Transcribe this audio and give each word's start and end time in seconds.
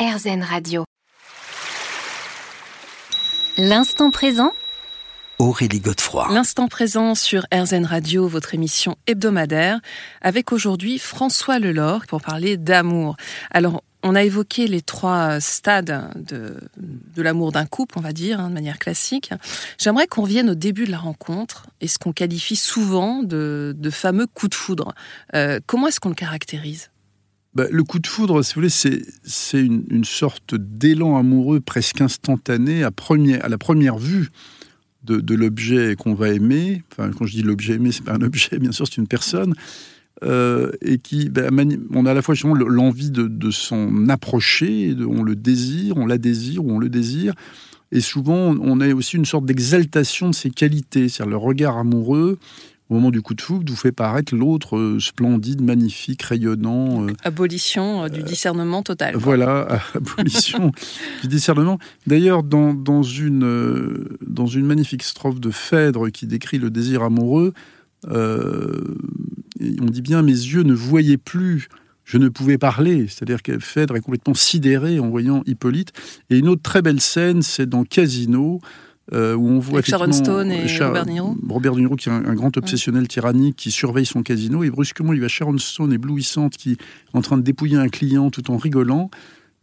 RZN 0.00 0.42
Radio. 0.42 0.84
L'instant 3.58 4.10
présent 4.10 4.52
Aurélie 5.38 5.80
Godefroy. 5.80 6.26
L'instant 6.32 6.68
présent 6.68 7.14
sur 7.14 7.44
RZN 7.52 7.84
Radio, 7.84 8.26
votre 8.26 8.54
émission 8.54 8.96
hebdomadaire, 9.06 9.78
avec 10.22 10.52
aujourd'hui 10.52 10.98
François 10.98 11.58
Lelore 11.58 12.06
pour 12.06 12.22
parler 12.22 12.56
d'amour. 12.56 13.18
Alors, 13.50 13.82
on 14.02 14.14
a 14.14 14.22
évoqué 14.22 14.68
les 14.68 14.80
trois 14.80 15.38
stades 15.38 16.10
de, 16.16 16.56
de 16.78 17.22
l'amour 17.22 17.52
d'un 17.52 17.66
couple, 17.66 17.98
on 17.98 18.00
va 18.00 18.14
dire, 18.14 18.40
hein, 18.40 18.48
de 18.48 18.54
manière 18.54 18.78
classique. 18.78 19.34
J'aimerais 19.76 20.06
qu'on 20.06 20.22
revienne 20.22 20.48
au 20.48 20.54
début 20.54 20.86
de 20.86 20.92
la 20.92 20.98
rencontre 20.98 21.66
et 21.82 21.88
ce 21.88 21.98
qu'on 21.98 22.12
qualifie 22.12 22.56
souvent 22.56 23.22
de, 23.22 23.76
de, 23.76 23.90
fameux 23.90 24.26
coup 24.26 24.48
de 24.48 24.54
foudre. 24.54 24.94
Euh, 25.34 25.60
comment 25.66 25.88
est-ce 25.88 26.00
qu'on 26.00 26.08
le 26.08 26.14
caractérise? 26.14 26.88
Bah, 27.54 27.66
le 27.70 27.82
coup 27.82 27.98
de 27.98 28.06
foudre, 28.06 28.42
si 28.44 28.54
vous 28.54 28.60
voulez, 28.60 28.70
c'est 28.70 29.60
une, 29.60 30.04
sorte 30.04 30.54
d'élan 30.54 31.16
amoureux 31.16 31.60
presque 31.60 32.00
instantané 32.00 32.84
à, 32.84 32.90
la 33.48 33.58
première 33.58 33.98
vue 33.98 34.28
de, 35.02 35.34
l'objet 35.34 35.96
qu'on 35.96 36.14
va 36.14 36.28
aimer. 36.28 36.84
Enfin, 36.92 37.10
quand 37.10 37.26
je 37.26 37.32
dis 37.32 37.42
l'objet 37.42 37.74
aimé, 37.74 37.90
c'est 37.90 38.04
pas 38.04 38.14
un 38.14 38.22
objet, 38.22 38.58
bien 38.58 38.70
sûr, 38.70 38.86
c'est 38.86 38.98
une 38.98 39.08
personne. 39.08 39.54
Euh, 40.22 40.70
et 40.82 40.98
qui, 40.98 41.28
ben, 41.30 41.50
on 41.92 42.06
a 42.06 42.10
à 42.10 42.14
la 42.14 42.22
fois 42.22 42.34
l'envie 42.44 43.10
de, 43.10 43.50
s'en 43.50 44.08
approcher, 44.08 44.94
on 45.08 45.22
le 45.22 45.34
désire, 45.34 45.96
on 45.96 46.06
la 46.06 46.18
désire 46.18 46.64
ou 46.64 46.72
on 46.72 46.78
le 46.78 46.90
désire, 46.90 47.34
et 47.90 48.00
souvent 48.00 48.54
on 48.60 48.80
a 48.80 48.94
aussi 48.94 49.16
une 49.16 49.24
sorte 49.24 49.46
d'exaltation 49.46 50.28
de 50.28 50.34
ses 50.34 50.50
qualités, 50.50 51.08
c'est-à-dire 51.08 51.30
le 51.30 51.36
regard 51.38 51.78
amoureux 51.78 52.38
au 52.90 52.94
moment 52.94 53.10
du 53.10 53.22
coup 53.22 53.34
de 53.34 53.40
foudre 53.40 53.70
vous 53.70 53.78
fait 53.78 53.92
paraître 53.92 54.34
l'autre 54.34 54.76
euh, 54.76 54.98
splendide, 54.98 55.62
magnifique, 55.62 56.22
rayonnant. 56.22 57.06
Euh, 57.06 57.12
abolition 57.22 58.08
du 58.08 58.22
discernement 58.22 58.82
total. 58.82 59.16
Voilà, 59.16 59.80
abolition 59.94 60.72
du 61.22 61.28
discernement. 61.28 61.78
D'ailleurs, 62.06 62.42
dans, 62.42 62.74
dans, 62.74 63.02
une, 63.02 64.08
dans 64.26 64.46
une 64.46 64.66
magnifique 64.66 65.04
strophe 65.04 65.40
de 65.40 65.50
Phèdre 65.50 66.10
qui 66.10 66.26
décrit 66.26 66.58
le 66.58 66.70
désir 66.70 67.02
amoureux, 67.02 67.54
euh, 68.08 68.96
on 69.80 69.86
dit 69.86 70.02
bien 70.02 70.22
mes 70.22 70.32
yeux 70.32 70.62
ne 70.62 70.74
voyaient 70.74 71.16
plus, 71.16 71.68
je 72.04 72.18
ne 72.18 72.28
pouvais 72.28 72.58
parler. 72.58 73.06
C'est-à-dire 73.06 73.42
que 73.42 73.58
Phèdre 73.58 73.96
est 73.96 74.00
complètement 74.00 74.34
sidéré 74.34 74.98
en 74.98 75.08
voyant 75.08 75.42
Hippolyte. 75.46 75.92
Et 76.28 76.38
une 76.38 76.48
autre 76.48 76.62
très 76.62 76.82
belle 76.82 77.00
scène, 77.00 77.42
c'est 77.42 77.68
dans 77.68 77.84
Casino. 77.84 78.60
Euh, 79.12 79.34
où 79.34 79.48
on 79.48 79.58
voit 79.58 79.78
Avec 79.78 79.86
Sharon 79.86 80.12
Stone 80.12 80.52
et 80.52 80.66
Robert 80.78 81.04
De 81.04 81.10
Niro. 81.10 81.36
Robert 81.48 81.74
De 81.74 81.80
Niro, 81.80 81.96
qui 81.96 82.08
est 82.08 82.12
un, 82.12 82.34
grand 82.34 82.56
obsessionnel 82.56 83.08
tyrannique, 83.08 83.56
qui 83.56 83.70
surveille 83.70 84.06
son 84.06 84.22
casino, 84.22 84.62
et 84.62 84.70
brusquement, 84.70 85.12
il 85.12 85.20
va 85.20 85.28
Sharon 85.28 85.58
Stone 85.58 85.92
éblouissante, 85.92 86.56
qui 86.56 86.72
est 86.72 86.78
en 87.12 87.20
train 87.20 87.36
de 87.36 87.42
dépouiller 87.42 87.76
un 87.76 87.88
client 87.88 88.30
tout 88.30 88.50
en 88.50 88.56
rigolant 88.56 89.10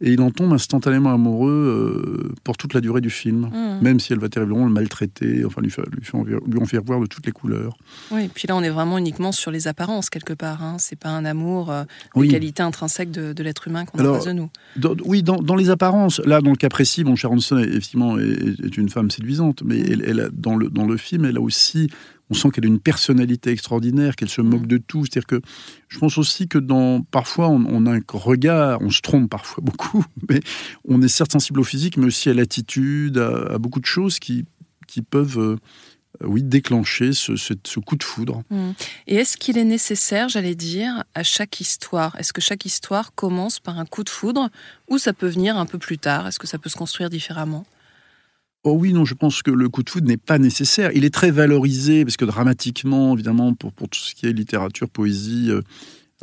et 0.00 0.12
il 0.12 0.20
en 0.20 0.30
tombe 0.30 0.52
instantanément 0.52 1.12
amoureux 1.12 1.50
euh, 1.50 2.32
pour 2.44 2.56
toute 2.56 2.72
la 2.74 2.80
durée 2.80 3.00
du 3.00 3.10
film, 3.10 3.50
mmh. 3.52 3.82
même 3.82 3.98
si 3.98 4.12
elle 4.12 4.20
va 4.20 4.28
terriblement 4.28 4.64
le 4.64 4.70
maltraiter, 4.70 5.44
enfin 5.44 5.60
lui, 5.60 5.72
lui, 5.90 6.34
lui, 6.46 6.58
en 6.60 6.64
faire 6.66 6.82
voir 6.84 7.00
de 7.00 7.06
toutes 7.06 7.26
les 7.26 7.32
couleurs. 7.32 7.76
Oui, 8.12 8.24
et 8.24 8.28
puis 8.28 8.46
là 8.46 8.56
on 8.56 8.62
est 8.62 8.70
vraiment 8.70 8.98
uniquement 8.98 9.32
sur 9.32 9.50
les 9.50 9.66
apparences 9.66 10.08
quelque 10.08 10.34
part, 10.34 10.62
hein. 10.62 10.76
c'est 10.78 10.98
pas 10.98 11.08
un 11.08 11.24
amour, 11.24 11.70
euh, 11.70 11.84
oui. 12.14 12.28
qualité 12.28 12.62
intrinsèque 12.62 13.10
de, 13.10 13.32
de 13.32 13.42
l'être 13.42 13.66
humain 13.66 13.84
qu'on 13.86 13.98
a 13.98 14.14
face 14.14 14.26
de 14.26 14.32
nous. 14.32 14.50
Dans, 14.76 14.94
oui, 15.04 15.22
dans, 15.22 15.38
dans, 15.38 15.56
les 15.56 15.70
apparences, 15.70 16.20
là 16.24 16.40
dans 16.40 16.50
le 16.50 16.56
cas 16.56 16.68
précis, 16.68 17.02
bon, 17.02 17.16
Sharon 17.16 17.40
Stone 17.40 17.60
effectivement 17.60 18.18
est, 18.18 18.64
est, 18.64 18.76
une 18.76 18.88
femme 18.88 19.10
séduisante, 19.10 19.62
mais 19.64 19.78
mmh. 19.78 19.92
elle, 19.92 20.04
elle 20.06 20.30
dans, 20.32 20.54
le, 20.54 20.68
dans 20.70 20.86
le 20.86 20.96
film, 20.96 21.24
elle 21.24 21.38
a 21.38 21.40
aussi 21.40 21.88
on 22.30 22.34
sent 22.34 22.50
qu'elle 22.50 22.64
a 22.64 22.68
une 22.68 22.80
personnalité 22.80 23.50
extraordinaire, 23.50 24.16
qu'elle 24.16 24.28
se 24.28 24.40
moque 24.40 24.62
mm. 24.62 24.66
de 24.66 24.78
tout. 24.78 25.04
C'est-à-dire 25.04 25.26
que 25.26 25.40
je 25.88 25.98
pense 25.98 26.18
aussi 26.18 26.48
que 26.48 26.58
dans 26.58 27.02
parfois 27.02 27.48
on, 27.48 27.86
a 27.86 27.92
un 27.92 28.00
regard, 28.12 28.80
on 28.82 28.90
se 28.90 29.00
trompe 29.00 29.30
parfois 29.30 29.62
beaucoup, 29.64 30.04
mais 30.28 30.40
on 30.86 31.02
est 31.02 31.08
certes 31.08 31.32
sensible 31.32 31.60
au 31.60 31.64
physique, 31.64 31.96
mais 31.96 32.06
aussi 32.06 32.28
à 32.30 32.34
l'attitude, 32.34 33.18
à, 33.18 33.58
beaucoup 33.58 33.80
de 33.80 33.86
choses 33.86 34.18
qui, 34.18 34.44
qui 34.86 35.02
peuvent 35.02 35.38
euh, 35.38 35.56
oui, 36.24 36.42
déclencher 36.42 37.12
ce, 37.12 37.36
ce, 37.36 37.80
coup 37.80 37.96
de 37.96 38.02
foudre. 38.02 38.42
Mm. 38.50 38.70
Et 39.06 39.16
est-ce 39.16 39.36
qu'il 39.36 39.58
est 39.58 39.64
nécessaire, 39.64 40.28
j'allais 40.28 40.54
dire, 40.54 41.04
à 41.14 41.22
chaque 41.22 41.60
histoire? 41.60 42.16
Est-ce 42.16 42.32
que 42.32 42.40
chaque 42.40 42.64
histoire 42.64 43.14
commence 43.14 43.60
par 43.60 43.78
un 43.78 43.86
coup 43.86 44.04
de 44.04 44.10
foudre 44.10 44.50
ou 44.88 44.98
ça 44.98 45.12
peut 45.12 45.28
venir 45.28 45.56
un 45.56 45.66
peu 45.66 45.78
plus 45.78 45.98
tard? 45.98 46.26
Est-ce 46.26 46.38
que 46.38 46.46
ça 46.46 46.58
peut 46.58 46.70
se 46.70 46.76
construire 46.76 47.10
différemment? 47.10 47.66
Oh 48.64 48.72
oui, 48.72 48.92
non, 48.92 49.04
je 49.04 49.14
pense 49.14 49.42
que 49.42 49.50
le 49.50 49.68
coup 49.68 49.82
de 49.82 49.90
foudre 49.90 50.08
n'est 50.08 50.16
pas 50.16 50.38
nécessaire. 50.38 50.90
Il 50.94 51.04
est 51.04 51.14
très 51.14 51.30
valorisé, 51.30 52.04
parce 52.04 52.16
que 52.16 52.24
dramatiquement, 52.24 53.14
évidemment, 53.14 53.54
pour, 53.54 53.72
pour 53.72 53.88
tout 53.88 54.00
ce 54.00 54.14
qui 54.14 54.26
est 54.26 54.32
littérature, 54.32 54.88
poésie, 54.88 55.50
euh, 55.50 55.62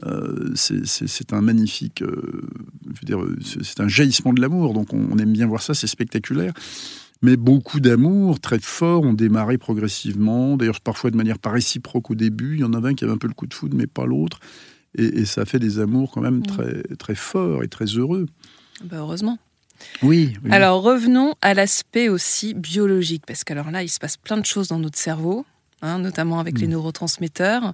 euh 0.05 0.53
c'est 0.55 1.33
un 1.33 1.41
magnifique, 1.41 2.01
euh, 2.01 3.27
c'est 3.63 3.79
un 3.79 3.87
jaillissement 3.87 4.33
de 4.33 4.41
l'amour, 4.41 4.73
donc 4.73 4.93
on, 4.93 5.07
on, 5.11 5.17
aime 5.17 5.31
bien 5.31 5.47
voir 5.47 5.61
ça, 5.61 5.73
c'est 5.73 5.87
spectaculaire. 5.87 6.53
Mais 7.21 7.37
beaucoup 7.37 7.79
d'amour, 7.79 8.41
très 8.41 8.59
fort, 8.59 9.03
ont 9.03 9.13
démarré 9.13 9.57
progressivement, 9.57 10.57
d'ailleurs 10.57 10.81
parfois 10.81 11.11
de 11.11 11.15
manière 11.15 11.39
pas 11.39 11.51
réciproque 11.51 12.11
au 12.11 12.15
début, 12.15 12.55
il 12.55 12.59
y 12.59 12.63
en 12.65 12.73
avait 12.73 12.89
un 12.89 12.93
qui 12.95 13.05
avait 13.05 13.13
un 13.13 13.17
peu 13.17 13.27
le 13.27 13.33
coup 13.33 13.47
de 13.47 13.53
foudre, 13.53 13.77
mais 13.77 13.87
pas 13.87 14.05
l'autre, 14.05 14.41
et, 14.97 15.05
et, 15.05 15.25
ça 15.25 15.45
fait 15.45 15.59
des 15.59 15.79
amours 15.79 16.11
quand 16.11 16.21
même 16.21 16.39
mmh. 16.39 16.47
très, 16.47 16.83
très 16.99 17.15
forts 17.15 17.63
et 17.63 17.69
très 17.69 17.85
heureux. 17.85 18.25
Bah 18.83 18.97
heureusement. 18.99 19.39
Oui, 20.01 20.33
Alors 20.49 20.81
revenons 20.81 21.33
à 21.41 21.53
l'aspect 21.53 22.09
aussi 22.09 22.53
biologique, 22.53 23.23
parce 23.25 23.43
qu'alors 23.43 23.71
là, 23.71 23.83
il 23.83 23.89
se 23.89 23.99
passe 23.99 24.17
plein 24.17 24.37
de 24.37 24.45
choses 24.45 24.67
dans 24.67 24.79
notre 24.79 24.97
cerveau, 24.97 25.45
hein, 25.81 25.99
notamment 25.99 26.39
avec 26.39 26.59
les 26.59 26.67
mm. 26.67 26.71
neurotransmetteurs. 26.71 27.73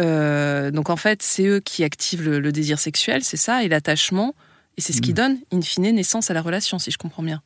Euh, 0.00 0.70
donc 0.70 0.90
en 0.90 0.96
fait, 0.96 1.22
c'est 1.22 1.46
eux 1.46 1.60
qui 1.60 1.84
activent 1.84 2.28
le, 2.28 2.52
désir 2.52 2.78
sexuel, 2.78 3.22
c'est 3.24 3.36
ça, 3.36 3.64
et 3.64 3.68
l'attachement, 3.68 4.34
et 4.76 4.80
c'est 4.80 4.92
ce 4.92 5.00
qui 5.00 5.12
mm. 5.12 5.16
donne, 5.16 5.38
in 5.52 5.60
fine, 5.62 5.94
naissance 5.94 6.30
à 6.30 6.34
la 6.34 6.42
relation, 6.42 6.78
si 6.78 6.90
je 6.90 6.98
comprends 6.98 7.22
bien. 7.22 7.42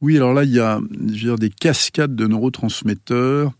Oui, 0.00 0.16
alors 0.16 0.34
là, 0.34 0.44
il 0.44 0.52
y 0.52 0.60
a 0.60 0.80
dire, 0.90 1.36
des 1.36 1.50
cascades 1.50 2.14
de 2.14 2.26
neurotransmetteurs. 2.26 3.52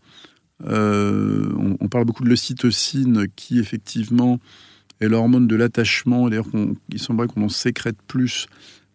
Euh, 0.65 1.51
on, 1.57 1.77
on, 1.79 1.87
parle 1.87 2.05
beaucoup 2.05 2.23
de 2.23 2.29
l'ocytocine, 2.29 3.27
qui 3.35 3.59
effectivement 3.59 4.39
est 4.99 5.07
l'hormone 5.07 5.47
de 5.47 5.55
l'attachement. 5.55 6.29
D'ailleurs, 6.29 6.47
il 6.91 6.99
semblerait 6.99 7.27
qu'on 7.27 7.43
en 7.43 7.49
sécrète 7.49 7.97
plus 8.07 8.47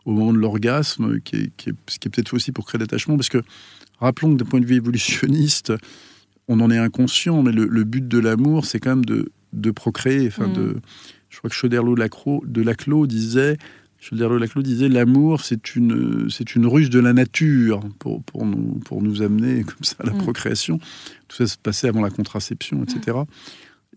au 0.05 0.13
moment 0.13 0.33
de 0.33 0.39
l'orgasme, 0.39 1.21
qui 1.21 1.37
est, 1.37 1.53
qui 1.57 1.71
est, 1.71 1.75
ce 1.89 1.99
qui 1.99 2.09
est 2.09 2.11
peut-être 2.11 2.35
aussi 2.35 2.53
pour 2.53 2.67
créer 2.67 2.79
l'attachement, 2.79 3.17
parce 3.17 3.29
que 3.29 3.43
rappelons 3.99 4.33
que 4.33 4.43
d'un 4.43 4.49
point 4.49 4.61
de 4.61 4.67
vue 4.67 4.77
évolutionniste, 4.77 5.73
on 6.49 6.61
en 6.61 6.71
est 6.71 6.79
inconscient, 6.79 7.43
mais 7.43 7.53
le, 7.53 7.67
le 7.67 7.85
but 7.85 8.07
de 8.07 8.19
l'amour, 8.19 8.67
c'est 8.67 8.81
quand 8.81 8.91
même 8.91 9.05
de, 9.05 9.31
de 9.53 9.71
procréer. 9.71 10.27
Enfin, 10.27 10.49
mmh. 10.49 10.53
de, 10.55 10.77
je 11.31 11.39
crois 11.39 11.51
que 11.51 11.57
Choderlos 11.57 11.95
de 11.95 12.63
Laclos 12.63 13.07
disait, 13.07 13.59
Choderlos 14.01 14.39
Laclos 14.39 14.63
disait, 14.63 14.89
l'amour, 14.89 15.43
c'est 15.43 15.77
une, 15.77 16.29
c'est 16.29 16.57
une 16.57 16.67
ruse 16.67 16.91
de 16.91 16.99
la 16.99 17.13
nature 17.13 17.81
pour, 18.01 18.23
pour, 18.25 18.45
nous, 18.45 18.81
pour 18.85 19.03
nous 19.03 19.23
amener 19.23 19.63
comme 19.63 19.83
ça 19.83 19.97
à 20.01 20.07
la 20.07 20.13
mmh. 20.13 20.19
procréation. 20.19 20.79
Tout 21.29 21.37
ça 21.37 21.47
se 21.47 21.57
passait 21.57 21.89
avant 21.89 22.03
la 22.03 22.11
contraception, 22.11 22.83
etc. 22.83 23.17
Mmh. 23.17 23.25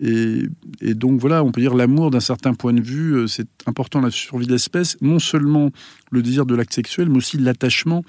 Et, 0.01 0.43
et, 0.81 0.93
donc 0.93 1.19
voilà, 1.21 1.43
on 1.43 1.51
peut 1.51 1.61
dire 1.61 1.73
l'amour 1.73 2.11
d'un 2.11 2.19
certain 2.19 2.53
point 2.53 2.73
de 2.73 2.81
vue, 2.81 3.13
euh, 3.13 3.27
c'est 3.27 3.47
important 3.65 4.01
la 4.01 4.11
survie 4.11 4.45
de 4.45 4.51
l'espèce, 4.51 4.97
non 5.01 5.19
seulement 5.19 5.71
le 6.11 6.21
désir 6.21 6.45
de 6.45 6.53
l'acte 6.53 6.73
sexuel, 6.73 7.09
mais 7.09 7.17
aussi 7.17 7.37
l'attachement. 7.37 8.03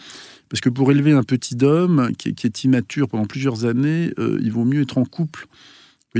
Parce 0.48 0.60
que 0.60 0.69
pour 0.69 0.91
élever 0.91 1.12
un 1.12 1.22
petit 1.22 1.56
homme 1.62 2.10
qui, 2.19 2.34
qui 2.34 2.47
est 2.47 2.64
immature 2.64 3.08
pendant 3.08 3.26
plusieurs 3.26 3.64
années, 3.64 4.12
euh, 4.19 4.38
il 4.42 4.52
vaut 4.52 4.64
mieux 4.64 4.82
être 4.82 4.98
en 4.98 5.04
couple. 5.04 5.47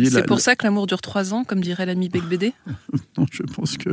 C'est 0.05 0.27
pour 0.27 0.37
la... 0.37 0.43
ça 0.43 0.57
que 0.57 0.65
l'amour 0.65 0.87
dure 0.87 1.01
trois 1.01 1.33
ans, 1.33 1.45
comme 1.45 1.61
dirait 1.61 1.87
l'ami 1.87 2.09
Bec 2.09 2.25
BD 2.25 2.53
Non, 3.19 3.27
je 3.31 3.43
pense 3.43 3.77
que 3.77 3.91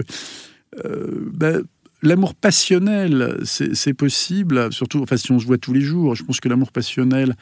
euh, 0.86 1.30
ben, 1.34 1.64
l'amour 2.02 2.36
passionnel, 2.36 3.40
c'est 3.44 3.94
possible, 3.94 4.72
surtout 4.74 5.02
enfin, 5.02 5.18
si 5.18 5.32
on 5.32 5.40
se 5.40 5.46
voit 5.46 5.58
tous 5.58 5.74
les 5.74 5.82
jours. 5.82 6.16
Je 6.16 6.24
pense 6.24 6.40
que 6.40 6.50
l'amour 6.50 6.72
passionnel 6.72 7.36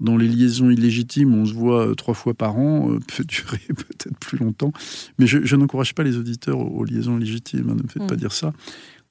dans 0.00 0.16
les 0.16 0.28
liaisons 0.28 0.70
illégitimes, 0.70 1.34
on 1.34 1.44
se 1.44 1.52
voit 1.52 1.88
euh, 1.88 1.94
trois 1.94 2.14
fois 2.14 2.34
par 2.34 2.56
an, 2.56 2.90
euh, 2.90 2.98
peut 3.16 3.24
durer 3.24 3.60
peut-être 3.68 4.18
plus 4.18 4.38
longtemps. 4.38 4.72
Mais 5.18 5.26
je, 5.26 5.44
je 5.44 5.56
n'encourage 5.56 5.94
pas 5.94 6.02
les 6.02 6.16
auditeurs 6.16 6.58
aux, 6.58 6.80
aux 6.80 6.84
liaisons 6.84 7.18
illégitimes, 7.18 7.70
hein, 7.70 7.74
ne 7.76 7.82
me 7.82 7.88
faites 7.88 8.02
mmh. 8.02 8.06
pas 8.06 8.16
dire 8.16 8.32
ça. 8.32 8.52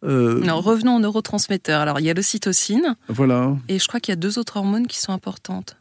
Euh... 0.03 0.39
Non, 0.43 0.61
revenons 0.61 0.97
aux 0.97 0.99
neurotransmetteurs. 0.99 1.81
Alors, 1.81 1.99
il 1.99 2.05
y 2.05 2.09
a 2.09 2.13
l'ocytocine. 2.13 2.95
Voilà. 3.09 3.57
Et 3.67 3.79
je 3.79 3.87
crois 3.87 3.99
qu'il 3.99 4.11
y 4.11 4.13
a 4.13 4.17
deux 4.17 4.37
autres 4.39 4.57
hormones 4.57 4.87
qui 4.87 4.99
sont 4.99 5.11
importantes. 5.11 5.77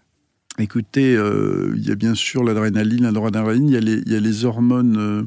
Écoutez, 0.58 1.14
euh, 1.14 1.75
il 1.76 1.86
y 1.86 1.90
a 1.90 1.94
bien 1.96 2.14
sûr 2.14 2.42
l'adrénaline, 2.42 3.02
la 3.02 3.12
noradrénaline, 3.12 3.69
il 3.69 3.75
y 3.75 3.76
a 3.76 3.81
les, 3.81 4.02
il 4.06 4.10
y 4.10 4.16
a 4.16 4.20
les 4.20 4.46
hormones, 4.46 4.96
euh, 4.96 5.22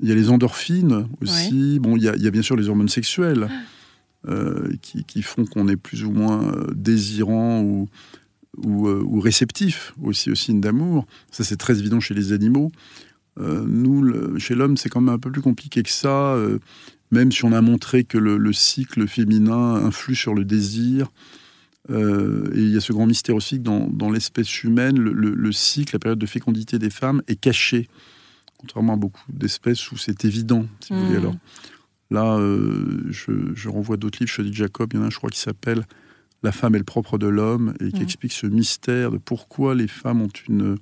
il 0.00 0.08
y 0.08 0.12
a 0.12 0.14
les 0.14 0.30
endorphines 0.30 1.06
aussi. 1.20 1.74
Ouais. 1.74 1.78
Bon, 1.80 1.96
il 1.96 2.02
y, 2.02 2.08
a, 2.08 2.16
il 2.16 2.22
y, 2.22 2.26
a, 2.26 2.30
bien 2.30 2.40
sûr 2.40 2.56
les 2.56 2.68
hormones 2.68 2.88
sexuelles 2.88 3.48
qui, 4.80 5.04
qui, 5.04 5.20
font 5.20 5.44
qu'on 5.44 5.68
est 5.68 5.76
plus 5.76 6.02
ou 6.04 6.10
moins 6.10 6.50
désirant 6.74 7.60
ou, 7.60 7.88
ou, 8.58 8.88
euh, 8.88 9.02
ou 9.04 9.20
réceptif 9.20 9.94
aussi 10.02 10.30
au 10.30 10.34
signe 10.34 10.60
d'amour. 10.60 11.06
Ça, 11.30 11.44
c'est 11.44 11.56
très 11.56 11.78
évident 11.78 12.00
chez 12.00 12.14
les 12.14 12.32
animaux. 12.32 12.70
Euh, 13.40 13.64
nous, 13.66 14.02
le, 14.02 14.38
chez 14.38 14.54
l'homme, 14.54 14.76
c'est 14.76 14.88
quand 14.88 15.00
même 15.00 15.14
un 15.14 15.18
peu 15.18 15.30
plus 15.30 15.42
compliqué 15.42 15.82
que 15.82 15.90
ça, 15.90 16.34
euh, 16.34 16.58
même 17.10 17.32
si 17.32 17.44
on 17.44 17.52
a 17.52 17.60
montré 17.60 18.04
que 18.04 18.18
le, 18.18 18.36
le 18.36 18.52
cycle 18.52 19.06
féminin 19.06 19.74
influe 19.74 20.14
sur 20.14 20.34
le 20.34 20.44
désir. 20.44 21.08
Euh, 21.90 22.50
et 22.54 22.60
il 22.60 22.70
y 22.70 22.76
a 22.76 22.80
ce 22.80 22.92
grand 22.92 23.06
mystère 23.06 23.36
aussi 23.36 23.58
que 23.58 23.62
dans, 23.62 23.88
dans 23.88 24.10
l'espèce 24.10 24.62
humaine, 24.62 24.98
le, 24.98 25.12
le, 25.12 25.52
cycle, 25.52 25.94
la 25.94 25.98
période 25.98 26.18
de 26.18 26.26
fécondité 26.26 26.78
des 26.78 26.90
femmes 26.90 27.22
est 27.28 27.36
caché, 27.36 27.88
contrairement 28.58 28.94
à 28.94 28.96
beaucoup 28.96 29.24
d'espèces 29.28 29.90
où 29.92 29.98
c'est 29.98 30.24
évident, 30.24 30.66
si 30.80 30.92
mmh. 30.92 30.96
vous 30.96 31.06
voulez. 31.06 31.18
Alors, 31.18 31.36
Là, 32.10 32.38
je, 33.08 33.68
renvoie 33.68 33.96
d'autres 33.96 34.18
livres, 34.20 34.30
je 34.32 34.42
dis 34.42 34.52
Jacob, 34.52 34.92
il 34.92 34.96
y 34.96 35.00
en 35.00 35.04
a 35.04 35.06
un, 35.06 35.10
je 35.10 35.16
crois, 35.16 35.30
qui 35.30 35.40
s'appelle 35.40 35.84
La 36.44 36.52
femme 36.52 36.76
est 36.76 36.78
le 36.78 36.84
propre 36.84 37.18
de 37.18 37.26
l'homme, 37.26 37.74
et 37.80 37.90
qui 37.90 38.00
mmh. 38.00 38.04
explique 38.04 38.32
ce 38.32 38.46
mystère 38.46 39.10
de 39.10 39.18
pourquoi 39.18 39.74
les 39.74 39.88
femmes 39.88 40.22
ont 40.22 40.32
une 40.48 40.76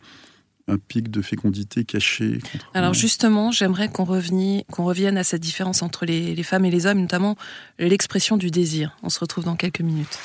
un 0.68 0.78
pic 0.78 1.10
de 1.10 1.22
fécondité 1.22 1.84
caché. 1.84 2.38
Alors 2.72 2.94
justement, 2.94 3.50
j'aimerais 3.50 3.88
qu'on 3.88 4.04
revienne, 4.04 4.62
qu'on 4.70 4.84
revienne 4.84 5.18
à 5.18 5.24
cette 5.24 5.40
différence 5.42 5.82
entre 5.82 6.06
les, 6.06 6.34
les 6.34 6.42
femmes 6.42 6.64
et 6.64 6.70
les 6.70 6.86
hommes, 6.86 7.00
notamment 7.00 7.36
l'expression 7.78 8.36
du 8.36 8.50
désir. 8.50 8.96
On 9.02 9.08
se 9.08 9.18
retrouve 9.18 9.44
dans 9.44 9.56
quelques 9.56 9.80
minutes. 9.80 10.18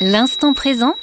L'instant 0.00 0.52
présent 0.52 0.94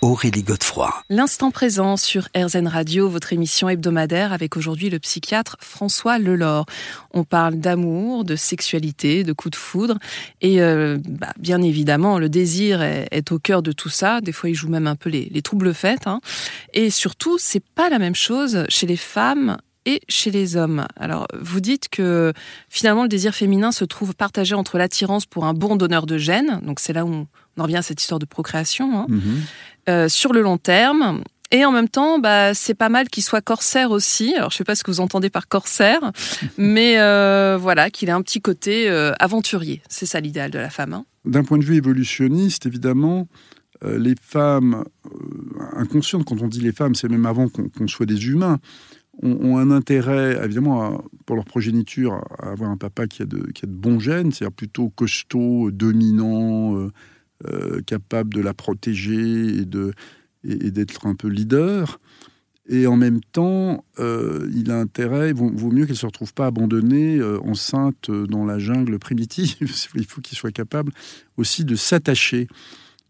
Aurélie 0.00 0.42
Godefroy. 0.42 0.94
L'instant 1.10 1.50
présent 1.50 1.96
sur 1.96 2.28
RZN 2.36 2.68
Radio, 2.68 3.08
votre 3.08 3.32
émission 3.32 3.68
hebdomadaire 3.68 4.32
avec 4.32 4.56
aujourd'hui 4.56 4.90
le 4.90 5.00
psychiatre 5.00 5.56
François 5.60 6.18
Lelore. 6.18 6.66
On 7.12 7.24
parle 7.24 7.56
d'amour, 7.56 8.24
de 8.24 8.36
sexualité, 8.36 9.24
de 9.24 9.32
coups 9.32 9.52
de 9.52 9.56
foudre 9.56 9.98
et 10.40 10.62
euh, 10.62 10.98
bah, 11.04 11.32
bien 11.38 11.62
évidemment 11.62 12.18
le 12.18 12.28
désir 12.28 12.80
est, 12.80 13.32
au 13.32 13.40
cœur 13.40 13.62
de 13.62 13.72
tout 13.72 13.88
ça. 13.88 14.20
Des 14.20 14.32
fois 14.32 14.50
il 14.50 14.54
joue 14.54 14.68
même 14.68 14.86
un 14.86 14.96
peu 14.96 15.10
les, 15.10 15.42
troubles 15.42 15.74
faits. 15.74 16.06
Hein. 16.06 16.20
Et 16.74 16.90
surtout 16.90 17.36
c'est 17.38 17.64
pas 17.64 17.90
la 17.90 17.98
même 17.98 18.14
chose 18.14 18.64
chez 18.68 18.86
les 18.86 18.96
femmes 18.96 19.58
et 19.88 20.02
chez 20.06 20.30
les 20.30 20.56
hommes. 20.56 20.86
Alors, 20.96 21.26
vous 21.40 21.60
dites 21.60 21.88
que 21.88 22.34
finalement 22.68 23.04
le 23.04 23.08
désir 23.08 23.34
féminin 23.34 23.72
se 23.72 23.86
trouve 23.86 24.14
partagé 24.14 24.54
entre 24.54 24.76
l'attirance 24.76 25.24
pour 25.24 25.46
un 25.46 25.54
bon 25.54 25.76
donneur 25.76 26.04
de 26.04 26.18
gènes, 26.18 26.60
donc 26.62 26.78
c'est 26.78 26.92
là 26.92 27.06
où 27.06 27.08
on 27.08 27.26
en 27.56 27.62
revient 27.62 27.78
à 27.78 27.82
cette 27.82 28.00
histoire 28.00 28.18
de 28.18 28.26
procréation, 28.26 29.00
hein. 29.00 29.06
mm-hmm. 29.08 29.88
euh, 29.88 30.08
sur 30.10 30.34
le 30.34 30.42
long 30.42 30.58
terme. 30.58 31.22
Et 31.50 31.64
en 31.64 31.72
même 31.72 31.88
temps, 31.88 32.18
bah, 32.18 32.52
c'est 32.52 32.74
pas 32.74 32.90
mal 32.90 33.08
qu'il 33.08 33.22
soit 33.22 33.40
corsaire 33.40 33.90
aussi. 33.90 34.34
Alors, 34.34 34.50
je 34.50 34.58
sais 34.58 34.64
pas 34.64 34.74
ce 34.74 34.84
que 34.84 34.90
vous 34.90 35.00
entendez 35.00 35.30
par 35.30 35.48
corsaire, 35.48 36.12
mais 36.58 36.98
euh, 36.98 37.56
voilà, 37.58 37.88
qu'il 37.88 38.10
ait 38.10 38.12
un 38.12 38.20
petit 38.20 38.42
côté 38.42 38.90
euh, 38.90 39.12
aventurier. 39.18 39.80
C'est 39.88 40.04
ça 40.04 40.20
l'idéal 40.20 40.50
de 40.50 40.58
la 40.58 40.68
femme. 40.68 40.92
Hein. 40.92 41.06
D'un 41.24 41.44
point 41.44 41.56
de 41.56 41.64
vue 41.64 41.76
évolutionniste, 41.76 42.66
évidemment, 42.66 43.26
les 43.84 44.16
femmes 44.20 44.84
inconscientes, 45.76 46.24
quand 46.24 46.42
on 46.42 46.48
dit 46.48 46.60
les 46.60 46.72
femmes, 46.72 46.96
c'est 46.96 47.08
même 47.08 47.26
avant 47.26 47.46
qu'on 47.48 47.86
soit 47.86 48.06
des 48.06 48.26
humains, 48.26 48.58
ont, 49.22 49.58
un 49.58 49.70
intérêt, 49.70 50.38
évidemment, 50.44 51.04
pour 51.26 51.36
leur 51.36 51.44
progéniture, 51.44 52.24
à 52.38 52.50
avoir 52.50 52.70
un 52.70 52.76
papa 52.76 53.06
qui 53.06 53.22
a 53.22 53.24
de, 53.26 53.50
qui 53.52 53.64
a 53.64 53.68
de 53.68 53.72
bons 53.72 53.98
gènes, 53.98 54.32
c'est-à-dire 54.32 54.54
plutôt 54.54 54.90
costaud, 54.90 55.70
dominant, 55.70 56.76
euh, 56.76 56.90
euh, 57.48 57.80
capable 57.82 58.34
de 58.34 58.40
la 58.40 58.54
protéger 58.54 59.58
et, 59.58 59.66
et, 60.44 60.70
d'être 60.70 61.06
un 61.06 61.14
peu 61.14 61.28
leader. 61.28 62.00
Et 62.70 62.86
en 62.86 62.96
même 62.96 63.20
temps, 63.20 63.84
euh, 63.98 64.48
il 64.54 64.70
a 64.70 64.78
intérêt, 64.78 65.32
vaut, 65.32 65.50
vaut 65.50 65.70
mieux 65.70 65.84
qu'elle 65.86 65.94
ne 65.94 65.98
se 65.98 66.06
retrouve 66.06 66.34
pas 66.34 66.46
abandonnée, 66.46 67.22
enceinte 67.42 68.10
dans 68.10 68.44
la 68.44 68.58
jungle 68.58 68.98
primitive. 68.98 69.56
il 69.94 70.04
faut 70.04 70.20
qu'il 70.20 70.36
soit 70.36 70.52
capable 70.52 70.92
aussi 71.36 71.64
de 71.64 71.76
s'attacher. 71.76 72.46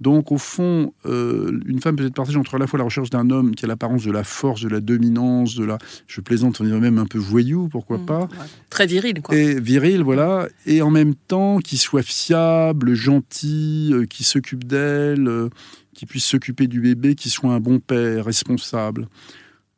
Donc, 0.00 0.30
au 0.30 0.38
fond, 0.38 0.92
euh, 1.06 1.58
une 1.66 1.80
femme 1.80 1.96
peut 1.96 2.06
être 2.06 2.14
partagée 2.14 2.38
entre 2.38 2.54
à 2.54 2.58
la 2.58 2.68
fois 2.68 2.78
la 2.78 2.84
recherche 2.84 3.10
d'un 3.10 3.30
homme 3.30 3.56
qui 3.56 3.64
a 3.64 3.68
l'apparence 3.68 4.04
de 4.04 4.12
la 4.12 4.22
force, 4.22 4.60
de 4.60 4.68
la 4.68 4.80
dominance, 4.80 5.56
de 5.56 5.64
la. 5.64 5.78
Je 6.06 6.20
plaisante, 6.20 6.60
on 6.60 6.64
dirait 6.64 6.78
même 6.78 6.98
un 6.98 7.06
peu 7.06 7.18
voyou, 7.18 7.68
pourquoi 7.68 7.98
mmh, 7.98 8.06
pas. 8.06 8.28
Très 8.70 8.86
viril, 8.86 9.20
quoi. 9.22 9.34
Et 9.34 9.58
viril, 9.58 10.04
voilà. 10.04 10.48
Et 10.66 10.82
en 10.82 10.90
même 10.90 11.14
temps, 11.16 11.58
qui 11.58 11.78
soit 11.78 12.02
fiable, 12.02 12.94
gentil, 12.94 13.90
euh, 13.92 14.06
qui 14.06 14.22
s'occupe 14.22 14.64
d'elle, 14.64 15.26
euh, 15.26 15.48
qui 15.94 16.06
puisse 16.06 16.24
s'occuper 16.24 16.68
du 16.68 16.80
bébé, 16.80 17.16
qui 17.16 17.28
soit 17.28 17.52
un 17.52 17.60
bon 17.60 17.80
père, 17.80 18.24
responsable. 18.24 19.08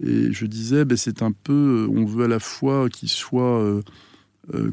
Et 0.05 0.33
je 0.33 0.45
disais, 0.45 0.85
ben, 0.85 0.99
c'est 0.99 1.23
un 1.23 1.33
peu. 1.33 1.89
On 1.91 2.05
veut 2.05 2.27
à 2.27 2.29
la 2.29 2.41
fois 2.41 2.91
qu'il 2.91 3.09
soit 3.09 3.81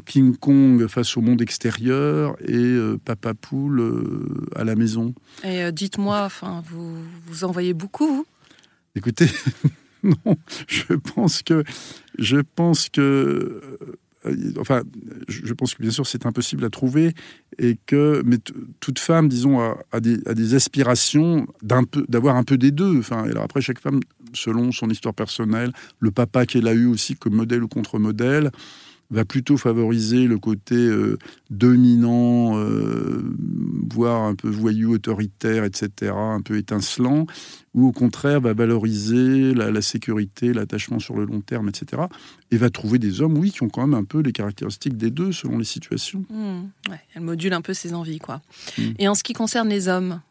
King 0.05 0.35
Kong 0.35 0.87
face 0.87 1.17
au 1.17 1.21
monde 1.21 1.41
extérieur 1.41 2.35
et 2.41 2.55
euh, 2.55 2.97
Papa 3.03 3.33
Poule 3.33 3.79
euh, 3.79 4.47
à 4.55 4.63
la 4.63 4.75
maison. 4.75 5.13
Et 5.43 5.71
dites-moi, 5.71 6.23
enfin, 6.23 6.63
vous, 6.67 6.97
vous 7.27 7.43
en 7.43 7.51
voyez 7.51 7.73
beaucoup, 7.73 8.07
vous? 8.07 8.25
Écoutez, 8.95 9.27
non, 10.03 10.37
je 10.67 10.93
pense 10.93 11.43
que, 11.43 11.63
je 12.17 12.37
pense 12.37 12.89
que, 12.89 13.61
enfin, 14.59 14.81
je 15.27 15.53
pense 15.53 15.75
que 15.75 15.81
bien 15.81 15.91
sûr 15.91 16.07
c'est 16.07 16.25
impossible 16.25 16.65
à 16.65 16.69
trouver 16.69 17.13
et 17.59 17.77
que, 17.85 18.23
mais 18.25 18.37
toute 18.79 18.99
femme, 18.99 19.27
disons, 19.27 19.59
a, 19.91 19.99
des, 19.99 20.17
a 20.25 20.33
des, 20.33 20.55
aspirations 20.55 21.45
d'avoir 21.61 22.35
un, 22.35 22.43
peu 22.43 22.57
des 22.57 22.71
deux. 22.71 22.97
Enfin, 22.97 23.23
alors 23.23 23.43
après 23.43 23.61
chaque 23.61 23.79
femme, 23.79 23.99
selon 24.33 24.71
son 24.71 24.89
histoire 24.89 25.13
personnelle, 25.13 25.71
le 25.99 26.11
papa 26.11 26.45
qu'elle 26.45 26.67
a 26.67 26.73
eu 26.73 26.87
aussi 26.87 27.15
comme 27.15 27.35
modèle 27.35 27.63
ou 27.63 27.67
contre-modèle 27.67 28.51
va 29.09 29.25
plutôt 29.25 29.57
favoriser 29.57 30.27
le 30.27 30.37
côté 30.37 30.75
euh, 30.75 31.17
dominant, 31.49 32.57
euh, 32.57 33.23
voire 33.89 34.23
un 34.23 34.35
peu 34.35 34.49
voyou, 34.49 34.93
autoritaire, 34.93 35.63
etc., 35.63 36.13
un 36.15 36.41
peu 36.41 36.57
étincelant, 36.57 37.25
ou 37.73 37.87
au 37.87 37.91
contraire 37.91 38.41
va 38.41 38.53
valoriser 38.53 39.53
la, 39.53 39.81
sécurité, 39.81 40.53
l'attachement 40.53 40.99
sur 40.99 41.15
le 41.15 41.25
long 41.25 41.41
terme, 41.41 41.69
etc., 41.69 42.03
et 42.51 42.57
va 42.57 42.69
trouver 42.69 42.99
des 42.99 43.21
hommes, 43.21 43.37
oui, 43.37 43.51
qui 43.51 43.63
ont 43.63 43.69
quand 43.69 43.85
même 43.85 43.97
un 43.97 44.03
peu 44.03 44.19
les 44.19 44.33
caractéristiques 44.33 44.97
des 44.97 45.11
deux 45.11 45.31
selon 45.31 45.57
les 45.57 45.65
situations. 45.65 46.25
Mmh, 46.29 46.93
elle 47.15 47.21
module 47.21 47.53
un 47.53 47.61
peu 47.61 47.73
ses 47.73 47.93
envies, 47.93 48.19
quoi. 48.19 48.41
Mmh. 48.77 48.81
Et 48.99 49.07
en 49.07 49.15
ce 49.15 49.23
qui 49.23 49.33
concerne 49.33 49.69
les 49.69 49.87
hommes 49.87 50.21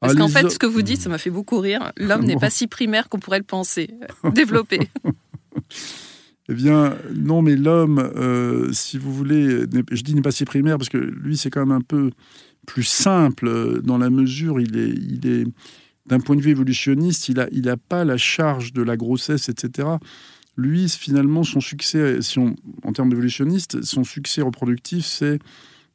parce 0.00 0.14
ah, 0.16 0.18
qu'en 0.18 0.28
fait, 0.28 0.50
ce 0.50 0.58
que 0.58 0.66
vous 0.66 0.82
dites, 0.82 1.00
ça 1.00 1.08
m'a 1.08 1.18
fait 1.18 1.30
beaucoup 1.30 1.60
rire. 1.60 1.92
L'homme 1.96 2.24
n'est 2.24 2.36
pas 2.40 2.50
si 2.50 2.66
primaire 2.66 3.08
qu'on 3.08 3.20
pourrait 3.20 3.38
le 3.38 3.44
penser. 3.44 3.88
Développé. 4.34 4.80
Eh 6.48 6.54
bien, 6.54 6.96
non, 7.14 7.40
mais 7.40 7.56
l'homme, 7.56 7.98
euh, 7.98 8.72
si 8.72 8.98
vous 8.98 9.12
voulez, 9.12 9.64
je 9.90 10.02
dis 10.02 10.14
n'est 10.14 10.22
pas 10.22 10.32
si 10.32 10.44
primaire 10.44 10.76
parce 10.76 10.88
que 10.88 10.98
lui, 10.98 11.36
c'est 11.36 11.50
quand 11.50 11.60
même 11.60 11.76
un 11.76 11.80
peu 11.80 12.10
plus 12.66 12.82
simple 12.82 13.48
euh, 13.48 13.80
dans 13.80 13.98
la 13.98 14.10
mesure, 14.10 14.60
il 14.60 14.76
est, 14.76 14.90
il 14.90 15.26
est 15.26 15.44
d'un 16.06 16.20
point 16.20 16.36
de 16.36 16.40
vue 16.40 16.50
évolutionniste, 16.50 17.28
il 17.28 17.36
n'a 17.36 17.46
il 17.52 17.68
a 17.68 17.76
pas 17.76 18.04
la 18.04 18.16
charge 18.16 18.72
de 18.72 18.82
la 18.82 18.96
grossesse, 18.96 19.48
etc. 19.48 19.88
Lui, 20.56 20.88
finalement, 20.88 21.44
son 21.44 21.60
succès, 21.60 22.20
si 22.20 22.38
on, 22.38 22.56
en 22.84 22.92
termes 22.92 23.08
d'évolutionniste, 23.08 23.82
son 23.82 24.04
succès 24.04 24.42
reproductif, 24.42 25.04
c'est 25.04 25.38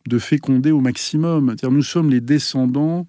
de 0.08 0.20
féconder 0.20 0.72
au 0.72 0.80
maximum. 0.80 1.56
Nous 1.62 1.84
sommes 1.84 2.10
les 2.10 2.22
descendants 2.22 3.06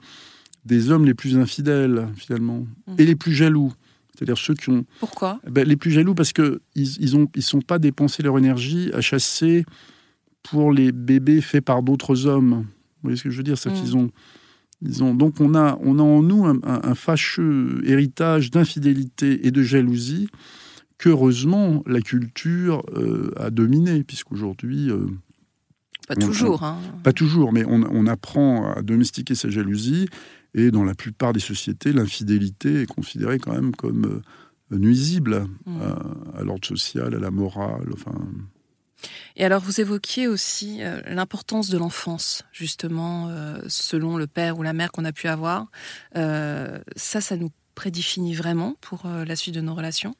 des 0.64 0.90
hommes 0.90 1.06
les 1.06 1.14
plus 1.14 1.38
infidèles, 1.38 2.08
finalement, 2.16 2.66
mmh. 2.86 2.94
et 2.98 3.06
les 3.06 3.14
plus 3.14 3.32
jaloux. 3.32 3.72
C'est-à-dire 4.18 4.38
ceux 4.38 4.54
qui 4.54 4.70
ont. 4.70 4.84
Pourquoi? 4.98 5.40
ben, 5.48 5.66
Les 5.66 5.76
plus 5.76 5.92
jaloux 5.92 6.14
parce 6.14 6.32
qu'ils 6.32 6.58
ils 6.74 7.16
ont 7.16 7.28
ils 7.36 7.42
sont 7.42 7.60
pas 7.60 7.78
dépensé 7.78 8.22
leur 8.22 8.36
énergie 8.36 8.90
à 8.92 9.00
chasser 9.00 9.64
pour 10.42 10.72
les 10.72 10.90
bébés 10.90 11.40
faits 11.40 11.64
par 11.64 11.82
d'autres 11.82 12.26
hommes. 12.26 12.64
Vous 12.64 13.02
voyez 13.04 13.16
ce 13.16 13.24
que 13.24 13.30
je 13.30 13.36
veux 13.36 13.44
dire? 13.44 13.58
C'est 13.58 13.72
qu'ils 13.72 13.94
mm. 13.94 14.00
ont. 14.00 14.10
Ils 14.80 15.02
ont, 15.02 15.12
donc 15.12 15.40
on 15.40 15.56
a, 15.56 15.76
on 15.82 15.98
a 15.98 16.02
en 16.02 16.22
nous 16.22 16.44
un, 16.44 16.94
fâcheux 16.94 17.82
héritage 17.84 18.52
d'infidélité 18.52 19.44
et 19.44 19.50
de 19.50 19.60
jalousie 19.60 20.28
qu'heureusement 20.98 21.82
la 21.84 22.00
culture 22.00 22.84
euh, 22.94 23.32
a 23.36 23.50
dominé, 23.50 24.04
puisqu'aujourd'hui... 24.04 24.90
Euh, 24.90 25.06
pas 26.08 26.16
toujours. 26.16 26.62
hein. 26.62 26.78
Pas 27.02 27.12
toujours, 27.12 27.52
mais 27.52 27.64
on, 27.64 27.82
on, 27.82 28.06
apprend 28.06 28.72
à 28.72 28.82
domestiquer 28.82 29.34
sa 29.34 29.50
jalousie 29.50 30.08
et 30.54 30.70
dans 30.70 30.84
la 30.84 30.94
plupart 30.94 31.32
des 31.32 31.40
sociétés, 31.40 31.92
l'infidélité 31.92 32.82
est 32.82 32.86
considérée 32.86 33.38
quand 33.38 33.52
même 33.52 33.76
comme 33.76 34.22
euh, 34.72 34.78
nuisible 34.78 35.46
mmh. 35.66 35.80
à, 36.34 36.42
l'ordre 36.42 36.66
social, 36.66 37.14
à 37.14 37.18
la 37.18 37.30
morale. 37.30 37.88
Enfin. 37.92 38.18
Et 39.36 39.44
alors, 39.44 39.60
vous 39.60 39.80
évoquiez 39.80 40.26
aussi 40.26 40.82
euh, 40.82 41.00
l'importance 41.06 41.68
de 41.68 41.78
l'enfance, 41.78 42.42
justement, 42.52 43.28
euh, 43.28 43.58
selon 43.68 44.16
le 44.16 44.26
père 44.26 44.58
ou 44.58 44.62
la 44.62 44.72
mère 44.72 44.90
qu'on 44.90 45.04
a 45.04 45.12
pu 45.12 45.28
avoir. 45.28 45.66
ça, 46.14 47.20
ça 47.20 47.36
nous 47.36 47.50
prédéfinit 47.74 48.34
vraiment 48.34 48.74
pour 48.80 49.06
la 49.06 49.36
suite 49.36 49.54
de 49.54 49.60
nos 49.60 49.74
relations 49.74 50.16